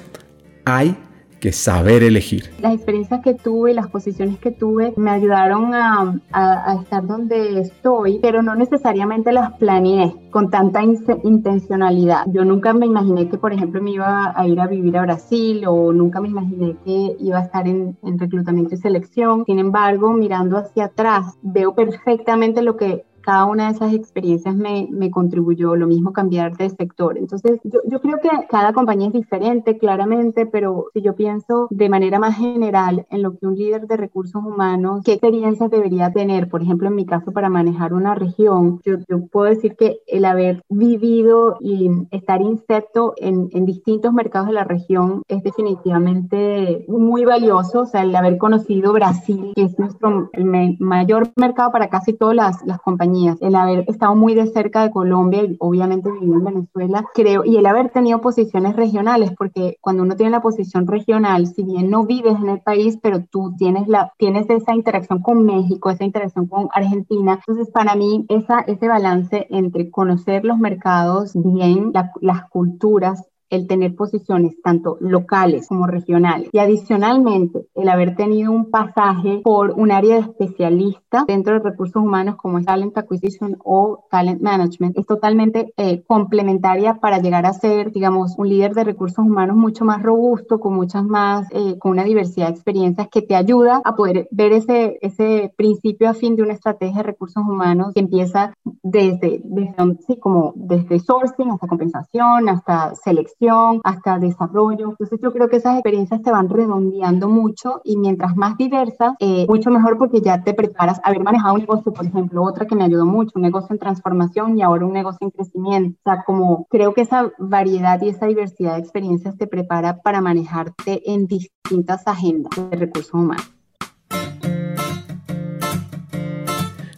hay 0.65 0.97
que 1.41 1.53
saber 1.53 2.03
elegir. 2.03 2.51
Las 2.61 2.75
experiencias 2.75 3.21
que 3.23 3.35
tuve, 3.35 3.75
las 3.75 3.89
posiciones 3.89 4.39
que 4.39 4.51
tuve, 4.51 4.93
me 4.97 5.11
ayudaron 5.11 5.75
a, 5.75 6.21
a, 6.33 6.79
estar 6.83 7.07
donde 7.07 7.61
estoy, 7.61 8.19
pero 8.21 8.43
no 8.43 8.55
necesariamente 8.55 9.33
las 9.33 9.53
planeé 9.55 10.15
con 10.31 10.51
tanta 10.51 10.83
intencionalidad. 10.83 12.25
Yo 12.33 12.45
nunca 12.45 12.73
me 12.73 12.87
imaginé 12.87 13.29
que, 13.29 13.39
por 13.39 13.53
ejemplo, 13.53 13.83
me 13.83 13.93
iba 13.93 14.33
a 14.37 14.47
ir 14.47 14.61
a 14.61 14.67
vivir 14.67 14.97
a 14.97 15.03
Brasil 15.03 15.65
o 15.67 15.93
nunca 15.93 16.21
me 16.21 16.29
imaginé 16.29 16.77
que 16.85 17.17
iba 17.21 17.39
a 17.39 17.43
estar 17.43 17.67
en, 17.67 17.97
en 18.03 18.19
reclutamiento 18.19 18.75
y 18.75 18.79
selección. 18.79 19.45
Sin 19.47 19.59
embargo, 19.59 20.13
mirando 20.13 20.59
hacia 20.59 20.87
atrás, 20.87 21.37
veo 21.43 21.75
perfectamente 21.75 22.63
lo 22.63 22.77
que 22.77 23.05
cada 23.29 23.45
una 23.45 23.67
de 23.67 23.73
esas 23.73 23.93
experiencias 23.93 24.57
me, 24.57 24.89
me 24.91 25.11
contribuyó, 25.11 25.77
lo 25.77 25.87
mismo 25.87 26.15
cambiar 26.15 26.57
de 26.57 26.71
sector. 26.71 27.19
Entonces, 27.19 27.61
yo, 27.63 27.81
yo, 27.85 28.01
creo 28.01 28.21
que 28.23 28.31
cada 28.49 28.73
compañía 28.73 29.09
es 29.09 29.13
diferente, 29.13 29.77
claramente, 29.77 30.47
pero 30.47 30.87
si 30.95 31.03
yo 31.03 31.15
pienso 31.15 31.69
de 31.69 31.91
manera 31.91 32.19
más 32.19 32.39
general 32.39 33.07
en 33.11 33.23
lo 33.23 33.37
que 33.37 33.47
un 33.47 33.55
líder 33.55 33.87
de 33.87 33.99
recursos 33.99 34.43
humanos, 34.43 35.03
qué 35.05 35.13
experiencias 35.13 35.71
debería 35.71 36.11
tener, 36.11 36.49
por 36.49 36.63
ejemplo, 36.63 36.89
en 36.89 36.95
mi 36.95 37.05
caso, 37.05 37.31
para 37.31 37.51
manejar 37.51 37.93
una 37.93 38.15
región, 38.15 38.81
yo, 38.83 38.95
yo 39.07 39.27
puedo 39.27 39.51
decir 39.51 39.77
que 39.77 39.99
el 40.07 40.25
haber 40.25 40.63
vivido 40.71 41.59
y 41.61 41.91
estar 42.11 42.41
inserto 42.41 43.13
en, 43.19 43.51
en 43.53 43.67
distintos 43.67 44.15
mercados 44.15 44.49
de 44.49 44.55
la 44.55 44.65
región 44.65 45.23
es 45.29 45.43
definitivamente 45.43 46.87
muy 46.89 47.27
valioso, 47.27 47.81
o 47.81 47.87
sea, 47.87 48.05
el 48.05 48.17
haber 48.17 48.39
conocido 48.39 48.95
Brasil, 48.95 49.53
que 49.55 49.65
es 49.65 49.79
nuestro 49.79 50.31
el 50.33 50.79
mayor 50.79 51.29
mercado 51.37 51.71
para 51.73 51.91
casi 51.91 52.15
todas 52.15 52.35
las, 52.35 52.65
las 52.65 52.81
compañías 52.81 53.18
el 53.41 53.55
haber 53.55 53.85
estado 53.89 54.15
muy 54.15 54.35
de 54.35 54.47
cerca 54.47 54.83
de 54.83 54.91
Colombia 54.91 55.43
y 55.45 55.57
obviamente 55.59 56.11
viviendo 56.11 56.37
en 56.39 56.45
Venezuela, 56.45 57.05
creo, 57.15 57.45
y 57.45 57.57
el 57.57 57.67
haber 57.67 57.91
tenido 57.91 58.21
posiciones 58.21 58.77
regionales, 58.77 59.33
porque 59.37 59.77
cuando 59.81 60.03
uno 60.03 60.17
tiene 60.17 60.31
la 60.31 60.43
posición 60.43 60.87
regional, 60.87 61.47
si 61.47 61.63
bien 61.63 61.91
no 61.91 62.05
vives 62.05 62.37
en 62.37 62.49
el 62.49 62.61
país, 62.61 62.99
pero 63.03 63.25
tú 63.25 63.55
tienes, 63.57 63.89
la, 63.89 64.13
tienes 64.19 64.49
esa 64.51 64.75
interacción 64.75 65.21
con 65.23 65.45
México, 65.45 65.91
esa 65.91 66.05
interacción 66.05 66.47
con 66.47 66.69
Argentina, 66.73 67.41
entonces 67.47 67.73
para 67.73 67.95
mí 67.95 68.27
esa, 68.29 68.61
ese 68.61 68.89
balance 68.89 69.47
entre 69.51 69.91
conocer 69.91 70.45
los 70.45 70.59
mercados 70.59 71.33
bien, 71.35 71.93
las 72.21 72.49
culturas, 72.49 73.25
el 73.51 73.67
tener 73.67 73.95
posiciones 73.95 74.61
tanto 74.63 74.97
locales 75.01 75.69
como 75.69 75.87
regionales. 75.87 76.49
Y 76.53 76.59
adicionalmente 76.59 77.67
el 77.75 77.89
haber 77.89 78.17
tenido 78.17 78.53
un 78.53 78.71
pasaje 78.71 79.41
por 79.43 79.73
un 79.73 79.91
área 79.91 80.17
de 80.17 80.21
especialista 80.23 81.25
dentro 81.27 81.55
de 81.55 81.61
recursos 81.61 82.03
humanos 82.03 82.37
como 82.37 82.59
es 82.59 82.67
Talent 82.67 82.97
Acquisition 82.97 83.57
o 83.65 84.05
Talent 84.11 84.43
Management 84.43 84.99
es 84.99 85.07
totalmente 85.07 85.73
eh, 85.77 86.03
complementaria 86.07 86.95
para 86.95 87.19
llegar 87.19 87.47
a 87.47 87.53
ser, 87.53 87.93
digamos, 87.93 88.35
un 88.39 88.49
líder 88.49 88.75
de 88.75 88.85
recursos 88.85 89.25
humanos 89.25 89.57
mucho 89.57 89.85
más 89.85 90.03
robusto, 90.03 90.61
con 90.61 90.75
muchas 90.75 91.05
más, 91.05 91.49
eh, 91.53 91.79
con 91.79 91.93
una 91.93 92.05
diversidad 92.05 92.47
de 92.47 92.53
experiencias 92.53 93.09
que 93.09 93.23
te 93.23 93.35
ayuda 93.35 93.81
a 93.85 93.97
poder 93.97 94.29
ver 94.31 94.53
ese, 94.53 94.99
ese 95.01 95.53
principio 95.57 96.09
a 96.09 96.15
fin 96.15 96.37
de 96.37 96.43
una 96.43 96.55
estrategia 96.55 96.99
de 96.99 97.03
recursos 97.03 97.43
humanos 97.43 97.93
que 97.95 98.01
empieza 98.01 98.55
desde, 98.83 99.41
desde, 99.45 99.99
sí, 100.07 100.19
como 100.19 100.53
desde 100.57 101.01
sourcing 101.01 101.51
hasta 101.51 101.67
compensación, 101.67 102.49
hasta 102.49 102.95
selección 102.95 103.81
hasta 103.85 104.19
desarrollo. 104.19 104.91
Entonces 104.91 105.19
yo 105.23 105.33
creo 105.33 105.49
que 105.49 105.57
esas 105.57 105.75
experiencias 105.75 106.23
te 106.23 106.31
van 106.31 106.49
redondeando 106.49 107.29
mucho 107.29 107.81
y 107.85 107.97
mientras 107.97 108.37
más 108.37 108.57
diversas, 108.57 109.15
eh, 109.21 109.47
mucho 109.49 109.71
mejor 109.71 109.99
porque 109.99 110.21
ya 110.21 110.43
te 110.43 110.55
preparas. 110.55 111.01
Haber 111.05 111.23
manejado 111.23 111.55
un 111.55 111.61
negocio, 111.61 111.93
por 111.93 112.07
ejemplo, 112.07 112.43
otra 112.43 112.67
que 112.67 112.75
me 112.75 112.85
ayudó 112.85 113.07
mucho, 113.07 113.33
un 113.37 113.43
negocio 113.43 113.69
en 113.73 113.79
transformación 113.79 114.59
y 114.59 114.63
ahora 114.63 114.87
un 114.87 114.93
negocio 114.93 115.19
en 115.21 115.31
crecimiento. 115.31 115.99
O 116.05 116.11
sea, 116.11 116.25
como 116.25 116.67
creo 116.69 116.95
que 116.95 117.03
esa 117.03 117.31
variedad 117.39 118.01
y 118.03 118.11
esa 118.11 118.27
diversidad 118.27 118.75
de 118.75 118.81
experiencias 118.81 119.37
te 119.37 119.47
prepara 119.47 119.99
para 120.03 120.21
manejarte 120.21 121.11
en 121.11 121.27
distintas 121.27 122.07
agendas 122.07 122.51
de 122.71 122.77
recursos 122.77 123.15
humanos. 123.15 123.58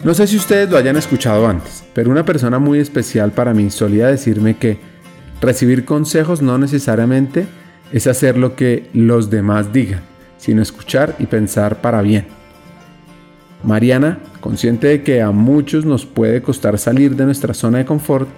No 0.03 0.15
sé 0.15 0.27
si 0.27 0.37
ustedes 0.37 0.71
lo 0.71 0.79
hayan 0.79 0.97
escuchado 0.97 1.47
antes, 1.47 1.85
pero 1.93 2.11
una 2.11 2.25
persona 2.25 2.59
muy 2.59 2.79
especial 2.79 3.33
para 3.33 3.53
mí 3.53 3.71
solía 3.71 4.07
decirme 4.07 4.57
que 4.57 4.79
Recibir 5.41 5.87
consejos 5.87 6.43
no 6.43 6.59
necesariamente 6.59 7.47
es 7.93 8.07
hacer 8.07 8.37
lo 8.37 8.57
que 8.57 8.91
los 8.93 9.31
demás 9.31 9.73
digan, 9.73 10.03
sino 10.37 10.61
escuchar 10.61 11.17
y 11.19 11.27
pensar 11.27 11.81
para 11.81 12.03
bien. 12.03 12.27
Mariana, 13.65 14.19
consciente 14.41 14.89
de 14.89 15.03
que 15.03 15.23
a 15.23 15.31
muchos 15.31 15.87
nos 15.87 16.05
puede 16.05 16.43
costar 16.43 16.79
salir 16.79 17.17
de 17.17 17.25
nuestra 17.25 17.55
zona 17.55 17.79
de 17.79 17.87
confort, 17.87 18.29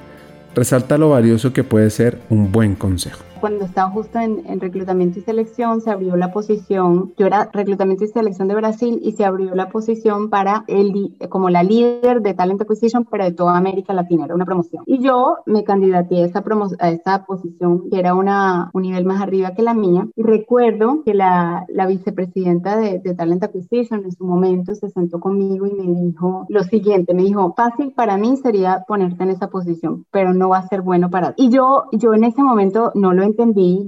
resalta 0.55 0.97
lo 0.97 1.11
valioso 1.11 1.53
que 1.53 1.65
puede 1.65 1.91
ser 1.91 2.21
un 2.29 2.53
buen 2.53 2.77
consejo. 2.77 3.32
Cuando 3.43 3.65
estaba 3.65 3.91
justo 3.91 4.21
en, 4.21 4.45
en, 4.47 4.61
reclutamiento 4.61 5.19
y 5.19 5.23
selección, 5.23 5.81
se 5.81 5.91
abrió 5.91 6.15
la 6.17 6.31
posición, 6.31 7.13
yo 7.19 7.27
era 7.27 7.51
reclutamiento 7.53 8.05
y 8.05 8.07
selección 8.07 8.47
de 8.47 8.55
Brasil 8.55 9.01
y 9.03 9.13
se 9.13 9.25
abrió 9.25 9.53
la 9.57 9.69
posición 9.69 10.31
para 10.31 10.63
el, 10.69 11.17
como 11.29 11.51
la 11.51 11.65
líder 11.65 12.23
de 12.23 12.35
Talent 12.35 12.63
Acquisition, 12.63 13.05
pero 13.11 13.25
de 13.25 13.33
toda 13.33 13.57
América 13.57 13.95
Latina, 13.95 14.27
era 14.27 14.37
una 14.37 14.45
promoción. 14.45 14.85
Y 14.87 15.03
yo 15.03 15.39
me 15.45 15.65
candidaté 15.65 16.23
a 16.23 16.27
esa, 16.27 16.45
a 16.79 16.91
esa 16.91 17.25
posición, 17.25 17.91
que 17.91 17.99
era 17.99 18.15
una, 18.15 18.71
un 18.75 18.83
nivel 18.83 19.05
más 19.05 19.21
arriba 19.21 19.55
que 19.55 19.63
la 19.63 19.75
mía, 19.75 20.07
y 20.15 20.23
recuerdo 20.23 21.03
que 21.05 21.13
la, 21.13 21.65
la 21.69 21.87
vicepresidenta 21.87 22.77
de, 22.77 23.01
de 23.01 23.15
Talent 23.17 23.43
Acquisition 23.43 24.05
en 24.05 24.13
su 24.13 24.25
momento 24.25 24.73
se 24.77 24.89
sentó 24.89 25.19
conmigo 25.19 25.67
y 25.67 25.73
me 25.73 26.01
dijo 26.01 26.47
lo 26.49 26.63
siguiente, 26.63 27.13
me 27.13 27.25
dijo, 27.25 27.55
fácil 27.57 27.93
para 27.93 28.17
mí 28.19 28.37
sería 28.37 28.85
ponerte 28.87 29.25
en 29.25 29.31
esa 29.31 29.49
posición, 29.49 30.07
pero 30.13 30.33
no 30.33 30.51
va 30.51 30.59
a 30.59 30.69
ser 30.69 30.83
bueno 30.83 31.11
para 31.11 31.33
ti. 31.33 31.47
Y 31.47 31.51
yo, 31.51 31.87
yo 31.91 32.15
en 32.15 32.23
ese 32.23 32.41
momento 32.41 32.93
no 32.95 33.13
lo 33.13 33.25
entendí, 33.25 33.32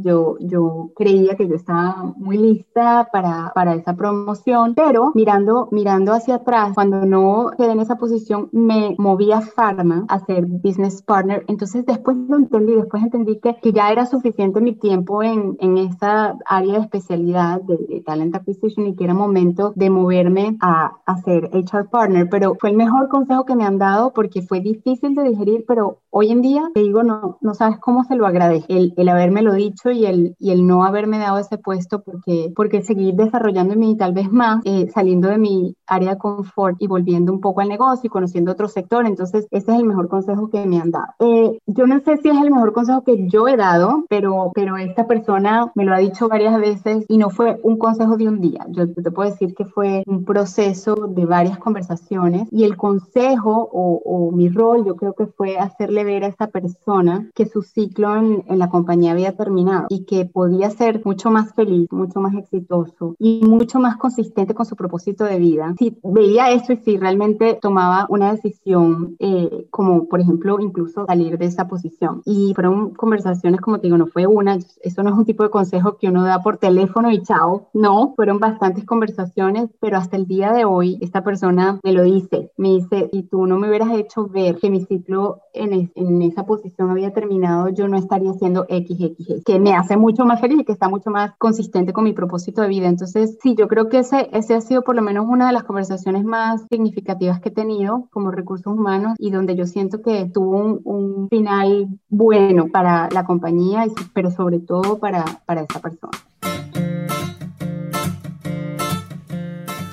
yo, 0.03 0.37
yo 0.41 0.91
creía 0.95 1.37
que 1.37 1.49
yo 1.49 1.55
estaba 1.55 2.15
muy 2.17 2.39
lista 2.39 3.09
para, 3.13 3.53
para 3.55 3.75
esa 3.75 3.95
promoción, 3.95 4.75
pero 4.75 5.13
mirando, 5.15 5.69
mirando 5.71 6.13
hacia 6.13 6.37
atrás, 6.37 6.73
cuando 6.75 7.05
no 7.07 7.51
quedé 7.57 7.73
en 7.73 7.81
esa 7.81 7.97
posición, 7.97 8.49
me 8.53 8.95
moví 8.99 9.33
a 9.33 9.41
Pharma 9.41 10.05
a 10.09 10.19
ser 10.21 10.47
business 10.47 11.03
partner. 11.03 11.45
Entonces 11.49 11.85
después 11.87 12.17
lo 12.17 12.37
entendí, 12.37 12.75
después 12.75 13.03
entendí 13.03 13.39
que, 13.41 13.57
que 13.57 13.73
ya 13.73 13.91
era 13.91 14.07
suficiente 14.07 14.61
mi 14.61 14.75
tiempo 14.75 15.23
en, 15.23 15.57
en 15.61 15.79
esa 15.79 16.37
área 16.47 16.75
de 16.75 16.81
especialidad 16.81 17.61
de, 17.63 17.77
de 17.77 18.01
talent 18.01 18.35
acquisition 18.35 18.87
y 18.87 18.97
que 18.97 19.05
era 19.05 19.15
momento 19.15 19.73
de 19.77 19.91
moverme 19.91 20.57
a, 20.61 20.93
a 21.07 21.17
ser 21.19 21.51
HR 21.53 21.89
partner, 21.91 22.29
pero 22.29 22.57
fue 22.61 22.71
el 22.71 22.77
mejor 22.77 23.09
consejo 23.09 23.45
que 23.45 23.57
me 23.57 23.65
han 23.65 23.79
dado 23.79 24.13
porque 24.13 24.43
fue 24.43 24.61
difícil 24.61 25.15
de 25.15 25.23
digerir, 25.25 25.65
pero 25.67 26.01
hoy 26.11 26.31
en 26.31 26.43
día 26.43 26.71
te 26.75 26.81
digo, 26.81 27.03
no, 27.03 27.39
no 27.41 27.55
sabes 27.55 27.79
cómo 27.79 28.05
se 28.05 28.17
lo 28.17 28.27
agradezco, 28.27 28.67
el, 28.69 28.95
el 28.97 29.09
haberme 29.09 29.34
lo 29.43 29.53
dicho 29.55 29.91
y 29.91 30.07
el, 30.07 30.37
y 30.39 30.51
el 30.51 30.67
no 30.67 30.85
haberme 30.85 31.19
dado 31.19 31.39
ese 31.39 31.59
puesto 31.59 32.03
porque, 32.03 32.53
porque 32.55 32.83
seguir 32.83 33.15
desarrollándome 33.15 33.95
tal 33.97 34.13
vez 34.13 34.31
más, 34.31 34.61
eh, 34.65 34.89
saliendo 34.93 35.29
de 35.29 35.39
mi 35.39 35.77
área 35.87 36.11
de 36.11 36.19
confort 36.19 36.77
y 36.81 36.87
volviendo 36.87 37.33
un 37.33 37.41
poco 37.41 37.61
al 37.61 37.69
negocio 37.69 38.07
y 38.07 38.11
conociendo 38.11 38.53
otro 38.53 38.69
sector. 38.69 39.07
Entonces, 39.07 39.47
ese 39.51 39.73
es 39.73 39.79
el 39.79 39.85
mejor 39.85 40.09
consejo 40.09 40.49
que 40.49 40.65
me 40.67 40.81
han 40.81 40.91
dado. 40.91 41.07
Eh, 41.21 41.59
yo 41.67 41.87
no 41.87 42.01
sé 42.01 42.17
si 42.19 42.29
es 42.29 42.37
el 42.37 42.51
mejor 42.51 42.73
consejo 42.73 43.03
que 43.03 43.29
yo 43.29 43.49
he 43.49 43.57
dado, 43.57 44.05
pero, 44.09 44.51
pero 44.55 44.77
esta 44.77 45.07
persona 45.07 45.71
me 45.75 45.85
lo 45.85 45.95
ha 45.95 45.99
dicho 45.99 46.29
varias 46.29 46.59
veces 46.59 47.05
y 47.09 47.19
no 47.19 47.31
fue 47.31 47.61
un 47.63 47.79
consejo 47.79 48.17
de 48.17 48.29
un 48.29 48.41
día. 48.41 48.67
Yo 48.71 48.93
te 48.93 49.11
puedo 49.11 49.31
decir 49.31 49.55
que 49.55 49.65
fue 49.65 50.03
un 50.07 50.25
proceso 50.25 50.95
de 51.09 51.27
varias 51.27 51.59
conversaciones 51.59 52.49
y 52.51 52.65
el 52.65 52.77
consejo 52.77 53.69
o, 53.73 54.01
o 54.05 54.33
mi 54.33 54.49
rol 54.49 54.85
yo 54.85 54.97
creo 54.97 55.15
que 55.15 55.27
fue 55.27 55.59
hacerle 55.59 56.05
ver 56.05 56.25
a 56.25 56.29
esta 56.29 56.49
persona 56.49 57.31
que 57.35 57.47
su 57.47 57.63
ciclo 57.63 58.17
en, 58.17 58.45
en 58.49 58.59
la 58.59 58.69
compañía 58.69 59.13
había 59.13 59.24
terminado 59.33 59.87
y 59.89 60.05
que 60.05 60.25
podía 60.27 60.71
ser 60.71 61.03
mucho 61.05 61.31
más 61.31 61.55
feliz, 61.55 61.91
mucho 61.91 62.21
más 62.21 62.35
exitoso 62.35 63.17
y 63.19 63.43
mucho 63.47 63.79
más 63.79 63.97
consistente 63.97 64.55
con 64.55 64.67
su 64.67 64.77
propósito 64.77 65.25
de 65.25 65.39
vida. 65.39 65.75
Si 65.79 65.99
veía 66.03 66.51
esto 66.53 66.73
y 66.73 66.77
si 66.79 66.97
realmente 66.97 67.59
tomaba 67.61 68.07
una 68.09 68.33
decisión, 68.33 69.17
eh, 69.19 69.67
como 69.71 70.09
por 70.09 70.21
ejemplo 70.21 70.59
incluso 70.61 71.07
salir 71.07 71.39
de 71.39 71.47
esa 71.47 71.69
posición. 71.69 72.23
Y 72.25 72.53
fueron 72.55 72.91
conversaciones, 72.95 73.61
como 73.61 73.79
te 73.79 73.87
digo, 73.87 73.99
no 73.99 74.07
fue 74.07 74.27
una, 74.27 74.59
eso 74.83 75.03
no 75.03 75.11
es 75.11 75.17
un 75.17 75.25
tipo 75.25 75.43
de 75.43 75.51
consejo 75.51 75.97
que 75.97 76.09
uno 76.09 76.25
da 76.25 76.43
por 76.43 76.59
teléfono 76.59 77.11
y 77.11 77.23
chao, 77.23 77.69
no, 77.73 78.15
fueron 78.17 78.39
bastantes 78.39 78.85
conversaciones, 78.85 79.71
pero 79.81 79.97
hasta 79.97 80.17
el 80.17 80.27
día 80.27 80.53
de 80.53 80.65
hoy 80.65 80.99
esta 81.01 81.23
persona 81.23 81.81
me 81.83 81.93
lo 81.93 82.03
dice, 82.03 82.53
me 82.57 82.69
dice, 82.69 83.09
si 83.13 83.23
tú 83.23 83.47
no 83.47 83.59
me 83.59 83.69
hubieras 83.69 83.93
hecho 83.93 84.27
ver 84.27 84.57
que 84.57 84.71
mi 84.71 84.85
ciclo 84.85 85.41
en, 85.53 85.93
en 85.95 86.23
esa 86.23 86.47
posición 86.47 86.91
había 86.91 87.13
terminado, 87.13 87.69
yo 87.69 87.89
no 87.89 87.97
estaría 87.97 88.31
haciendo 88.31 88.65
XXX, 88.65 89.14
que 89.45 89.59
me 89.59 89.75
hace 89.75 89.97
mucho 89.97 90.25
más 90.25 90.41
feliz 90.41 90.61
y 90.61 90.65
que 90.65 90.73
está 90.73 90.89
mucho 90.89 91.11
más 91.11 91.33
consistente 91.39 91.93
con 91.93 92.05
mi 92.05 92.13
propósito 92.13 92.63
de 92.63 92.69
vida. 92.69 92.89
Entonces, 92.89 93.39
sí, 93.43 93.55
yo 93.57 93.69
creo 93.69 93.89
que 93.89 93.99
ese, 93.99 94.29
ese 94.33 94.55
ha 94.55 94.61
sido 94.61 94.83
por 94.83 94.97
lo 94.97 95.03
menos 95.03 95.27
una 95.29 95.47
de 95.47 95.53
las 95.53 95.65
conversaciones 95.65 96.25
más 96.25 96.63
significativas 96.71 97.41
que 97.41 97.49
he 97.49 97.53
tenido 97.53 98.09
como 98.11 98.31
recursos 98.31 98.73
humanos 98.73 99.15
y 99.19 99.31
donde 99.31 99.57
yo 99.57 99.67
siento 99.67 100.03
que 100.03 100.31
tuvo 100.33 100.57
un, 100.57 100.81
un 100.85 101.29
final 101.29 101.89
bueno 102.09 102.69
para 102.69 103.09
la 103.11 103.25
compañía, 103.25 103.87
pero 104.13 104.31
sobre 104.31 104.59
todo 104.61 104.99
para, 104.99 105.25
para 105.47 105.63
esa 105.63 105.81
persona. 105.81 106.13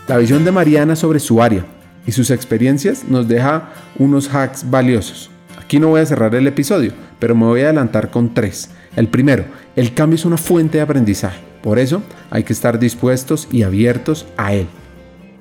La 0.08 0.18
visión 0.18 0.44
de 0.44 0.52
Mariana 0.52 0.96
sobre 0.96 1.20
su 1.20 1.42
área 1.42 1.66
y 2.06 2.12
sus 2.12 2.32
experiencias 2.32 3.06
nos 3.08 3.28
deja 3.28 3.70
unos 3.98 4.34
hacks 4.34 4.70
valiosos. 4.70 5.30
Aquí 5.58 5.80
no 5.80 5.88
voy 5.88 6.02
a 6.02 6.06
cerrar 6.06 6.36
el 6.36 6.48
episodio, 6.48 6.92
pero 7.18 7.34
me 7.34 7.46
voy 7.46 7.62
a 7.62 7.66
adelantar 7.66 8.12
con 8.12 8.34
tres. 8.34 8.72
El 8.96 9.08
primero, 9.08 9.46
el 9.76 9.94
cambio 9.94 10.16
es 10.16 10.26
una 10.26 10.38
fuente 10.38 10.78
de 10.78 10.84
aprendizaje. 10.84 11.40
Por 11.62 11.80
eso 11.80 12.02
hay 12.30 12.44
que 12.44 12.54
estar 12.54 12.80
dispuestos 12.80 13.48
y 13.52 13.64
abiertos 13.64 14.26
a 14.38 14.54
él. 14.54 14.68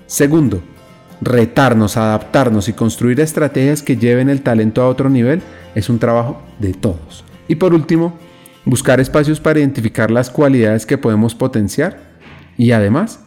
Segundo, 0.07 0.61
retarnos, 1.21 1.97
adaptarnos 1.97 2.69
y 2.69 2.73
construir 2.73 3.21
estrategias 3.21 3.83
que 3.83 3.97
lleven 3.97 4.29
el 4.29 4.43
talento 4.43 4.83
a 4.83 4.89
otro 4.89 5.09
nivel 5.09 5.43
es 5.75 5.89
un 5.89 5.99
trabajo 5.99 6.41
de 6.59 6.75
todos. 6.75 7.25
Y 7.49 7.57
por 7.57 7.75
último, 7.75 8.15
buscar 8.65 9.01
espacios 9.01 9.41
para 9.41 9.59
identificar 9.59 10.11
las 10.11 10.31
cualidades 10.31 10.87
que 10.87 10.99
podemos 10.99 11.35
potenciar 11.35 11.99
y 12.57 12.73
además 12.73 13.25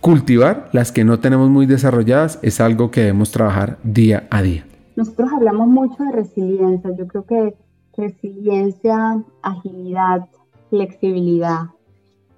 cultivar 0.00 0.68
las 0.72 0.92
que 0.92 1.04
no 1.04 1.18
tenemos 1.18 1.50
muy 1.50 1.66
desarrolladas 1.66 2.38
es 2.42 2.60
algo 2.60 2.90
que 2.90 3.00
debemos 3.00 3.32
trabajar 3.32 3.78
día 3.82 4.26
a 4.30 4.42
día. 4.42 4.64
Nosotros 4.96 5.30
hablamos 5.32 5.68
mucho 5.68 6.02
de 6.04 6.12
resiliencia. 6.12 6.90
Yo 6.96 7.06
creo 7.06 7.24
que 7.24 7.54
resiliencia, 7.98 9.22
agilidad, 9.42 10.28
flexibilidad, 10.70 11.66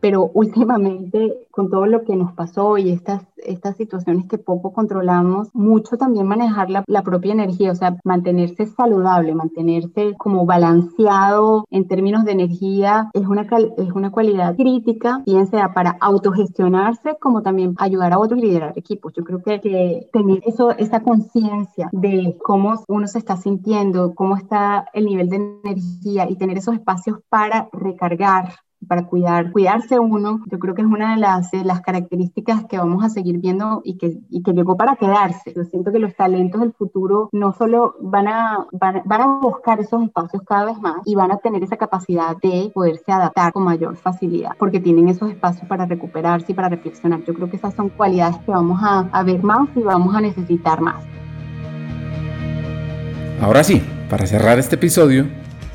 pero 0.00 0.30
últimamente 0.34 1.46
con 1.50 1.68
todo 1.70 1.86
lo 1.86 2.04
que 2.04 2.16
nos 2.16 2.32
pasó 2.32 2.78
y 2.78 2.90
estas, 2.90 3.22
estas 3.36 3.76
situaciones 3.76 4.26
que 4.26 4.38
poco 4.38 4.72
controlamos, 4.72 5.48
mucho 5.52 5.96
también 5.96 6.26
manejar 6.26 6.70
la, 6.70 6.84
la, 6.86 7.02
propia 7.02 7.32
energía, 7.32 7.72
o 7.72 7.74
sea, 7.74 7.96
mantenerse 8.04 8.66
saludable, 8.66 9.34
mantenerse 9.34 10.14
como 10.16 10.46
balanceado 10.46 11.66
en 11.70 11.88
términos 11.88 12.24
de 12.24 12.32
energía, 12.32 13.10
es 13.12 13.26
una, 13.26 13.42
es 13.42 13.92
una 13.92 14.10
cualidad 14.10 14.56
crítica, 14.56 15.22
bien 15.26 15.46
sea 15.48 15.72
para 15.74 15.96
autogestionarse 16.00 17.16
como 17.20 17.42
también 17.42 17.74
ayudar 17.78 18.12
a 18.12 18.18
otros 18.18 18.40
a 18.40 18.42
liderar 18.42 18.72
equipos. 18.76 19.12
Yo 19.14 19.24
creo 19.24 19.42
que, 19.42 19.60
que 19.60 20.08
tener 20.12 20.40
eso, 20.46 20.70
esa 20.70 21.02
conciencia 21.02 21.88
de 21.92 22.36
cómo 22.42 22.82
uno 22.88 23.06
se 23.06 23.18
está 23.18 23.36
sintiendo, 23.36 24.14
cómo 24.14 24.36
está 24.36 24.86
el 24.92 25.06
nivel 25.06 25.28
de 25.28 25.36
energía 25.64 26.28
y 26.28 26.36
tener 26.36 26.58
esos 26.58 26.74
espacios 26.74 27.18
para 27.28 27.68
recargar 27.72 28.50
para 28.90 29.06
cuidar, 29.06 29.52
cuidarse 29.52 30.00
uno, 30.00 30.40
yo 30.50 30.58
creo 30.58 30.74
que 30.74 30.82
es 30.82 30.88
una 30.88 31.14
de 31.14 31.20
las, 31.64 31.80
características 31.80 32.64
que 32.64 32.76
vamos 32.76 33.04
a 33.04 33.08
seguir 33.08 33.38
viendo 33.38 33.82
y 33.84 33.96
que, 33.96 34.18
y 34.28 34.42
que 34.42 34.52
llegó 34.52 34.76
para 34.76 34.96
quedarse. 34.96 35.52
Yo 35.54 35.62
siento 35.62 35.92
que 35.92 36.00
los 36.00 36.16
talentos 36.16 36.60
del 36.60 36.72
futuro 36.72 37.28
no 37.30 37.52
solo 37.52 37.94
van 38.00 38.26
a, 38.26 38.66
van, 38.72 39.02
van, 39.04 39.20
a 39.20 39.38
buscar 39.38 39.78
esos 39.78 40.02
espacios 40.02 40.42
cada 40.44 40.64
vez 40.64 40.80
más 40.80 40.96
y 41.04 41.14
van 41.14 41.30
a 41.30 41.36
tener 41.36 41.62
esa 41.62 41.76
capacidad 41.76 42.36
de 42.42 42.72
poderse 42.74 43.12
adaptar 43.12 43.52
con 43.52 43.62
mayor 43.62 43.94
facilidad, 43.94 44.56
porque 44.58 44.80
tienen 44.80 45.08
esos 45.08 45.30
espacios 45.30 45.68
para 45.68 45.86
recuperarse 45.86 46.50
y 46.50 46.54
para 46.56 46.68
reflexionar. 46.68 47.22
Yo 47.22 47.32
creo 47.34 47.48
que 47.48 47.58
esas 47.58 47.74
son 47.74 47.90
cualidades 47.90 48.38
que 48.38 48.50
vamos 48.50 48.80
a, 48.82 49.08
a 49.12 49.22
ver 49.22 49.40
más 49.44 49.68
y 49.76 49.82
vamos 49.82 50.16
a 50.16 50.20
necesitar 50.20 50.80
más. 50.80 51.04
Ahora 53.40 53.62
sí, 53.62 53.80
para 54.10 54.26
cerrar 54.26 54.58
este 54.58 54.74
episodio, 54.74 55.26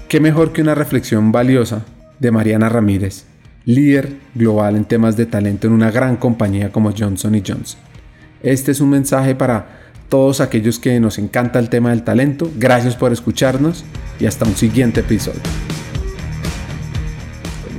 qué 0.10 0.20
mejor 0.20 0.52
que 0.52 0.62
una 0.62 0.76
reflexión 0.76 1.32
valiosa 1.32 1.86
de 2.20 2.32
Mariana 2.32 2.70
Ramírez, 2.70 3.26
líder 3.66 4.18
global 4.34 4.76
en 4.76 4.86
temas 4.86 5.18
de 5.18 5.26
talento 5.26 5.68
en 5.68 5.74
una 5.74 5.92
gran 5.92 6.18
compañía 6.18 6.72
como 6.72 6.92
Johnson 6.92 7.42
Johnson. 7.46 7.80
Este 8.44 8.72
es 8.72 8.82
un 8.82 8.90
mensaje 8.90 9.36
para 9.36 9.82
todos 10.10 10.40
aquellos 10.42 10.80
que 10.80 11.00
nos 11.00 11.18
encanta 11.18 11.60
el 11.60 11.70
tema 11.70 11.90
del 11.90 12.04
talento. 12.04 12.52
Gracias 12.58 12.96
por 12.96 13.12
escucharnos 13.12 13.84
y 14.20 14.28
hasta 14.28 14.46
un 14.46 14.56
siguiente 14.56 15.02
episodio 15.02 15.42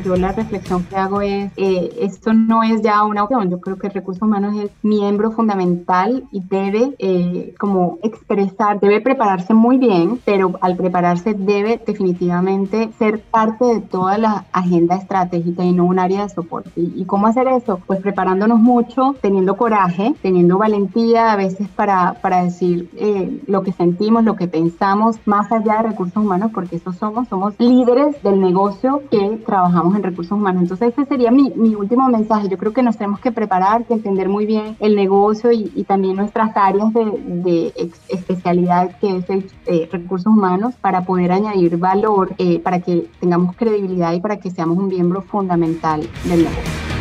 yo 0.07 0.15
la 0.15 0.31
reflexión 0.31 0.85
que 0.85 0.95
hago 0.95 1.21
es, 1.21 1.51
eh, 1.57 1.97
esto 2.01 2.33
no 2.33 2.63
es 2.63 2.81
ya 2.81 3.03
una 3.03 3.25
opción, 3.25 3.51
yo 3.51 3.61
creo 3.61 3.77
que 3.77 3.89
recursos 3.89 4.23
humanos 4.23 4.55
es 4.57 4.71
miembro 4.83 5.33
fundamental 5.33 6.23
y 6.31 6.41
debe 6.41 6.95
eh, 7.01 7.55
como 7.59 7.99
expresar, 8.05 8.79
debe 8.79 9.01
prepararse 9.01 9.53
muy 9.53 9.79
bien, 9.79 10.21
pero 10.25 10.53
al 10.61 10.77
prepararse 10.77 11.35
debe 11.35 11.81
definitivamente 11.85 12.91
ser 13.01 13.21
parte 13.21 13.65
de 13.65 13.81
toda 13.81 14.17
la 14.17 14.45
agenda 14.53 14.95
estratégica 14.95 15.65
y 15.65 15.73
no 15.73 15.87
un 15.87 15.99
área 15.99 16.23
de 16.23 16.29
soporte. 16.29 16.71
¿Y, 16.77 16.93
y 17.03 17.05
cómo 17.05 17.27
hacer 17.27 17.49
eso? 17.49 17.81
Pues 17.85 18.01
preparándonos 18.01 18.61
mucho, 18.61 19.17
teniendo 19.21 19.57
coraje, 19.57 20.15
teniendo 20.23 20.57
valentía 20.57 21.33
a 21.33 21.37
veces 21.37 21.67
para, 21.67 22.15
para 22.23 22.45
decir 22.45 22.89
eh, 22.97 23.43
lo 23.49 23.63
que 23.65 23.73
sentimos, 23.73 24.23
lo 24.23 24.37
que 24.37 24.47
pensamos, 24.47 25.17
más 25.25 25.51
allá 25.51 25.79
de 25.79 25.89
recursos 25.89 26.17
humanos, 26.23 26.53
porque 26.55 26.77
eso 26.77 26.93
somos, 26.93 27.27
somos 27.27 27.55
líderes 27.59 28.23
del 28.23 28.41
negocio 28.41 29.03
que 29.11 29.43
trabajamos 29.45 29.96
en 29.97 30.03
recursos 30.03 30.33
humanos. 30.33 30.63
Entonces 30.63 30.93
ese 30.93 31.07
sería 31.07 31.31
mi, 31.31 31.53
mi 31.57 31.75
último 31.75 32.09
mensaje. 32.09 32.49
Yo 32.49 32.59
creo 32.59 32.73
que 32.73 32.83
nos 32.83 32.97
tenemos 32.97 33.21
que 33.21 33.33
preparar, 33.33 33.85
que 33.85 33.95
entender 33.95 34.29
muy 34.29 34.47
bien 34.47 34.77
el 34.81 34.95
negocio 34.95 35.53
y, 35.53 35.85
también 35.87 36.17
nuestras 36.17 36.57
áreas 36.57 36.93
de, 36.93 37.05
de 37.27 37.91
especialidad 38.09 38.99
que 38.99 39.17
es 39.17 39.31
el 39.31 39.47
eh, 39.67 39.89
recursos 39.91 40.27
humanos 40.27 40.75
para 40.81 41.03
poder 41.03 41.33
añadir 41.33 41.77
valor, 41.77 42.35
eh, 42.39 42.59
para 42.61 42.81
que 42.81 43.09
tengamos 43.21 43.57
credibilidad 43.57 44.13
y 44.13 44.21
para 44.21 44.39
que 44.39 44.51
seamos 44.51 44.79
un 44.79 44.89
miembro 44.89 45.23
fundamental 45.23 46.09
del 46.25 46.45
negocio. 46.45 46.96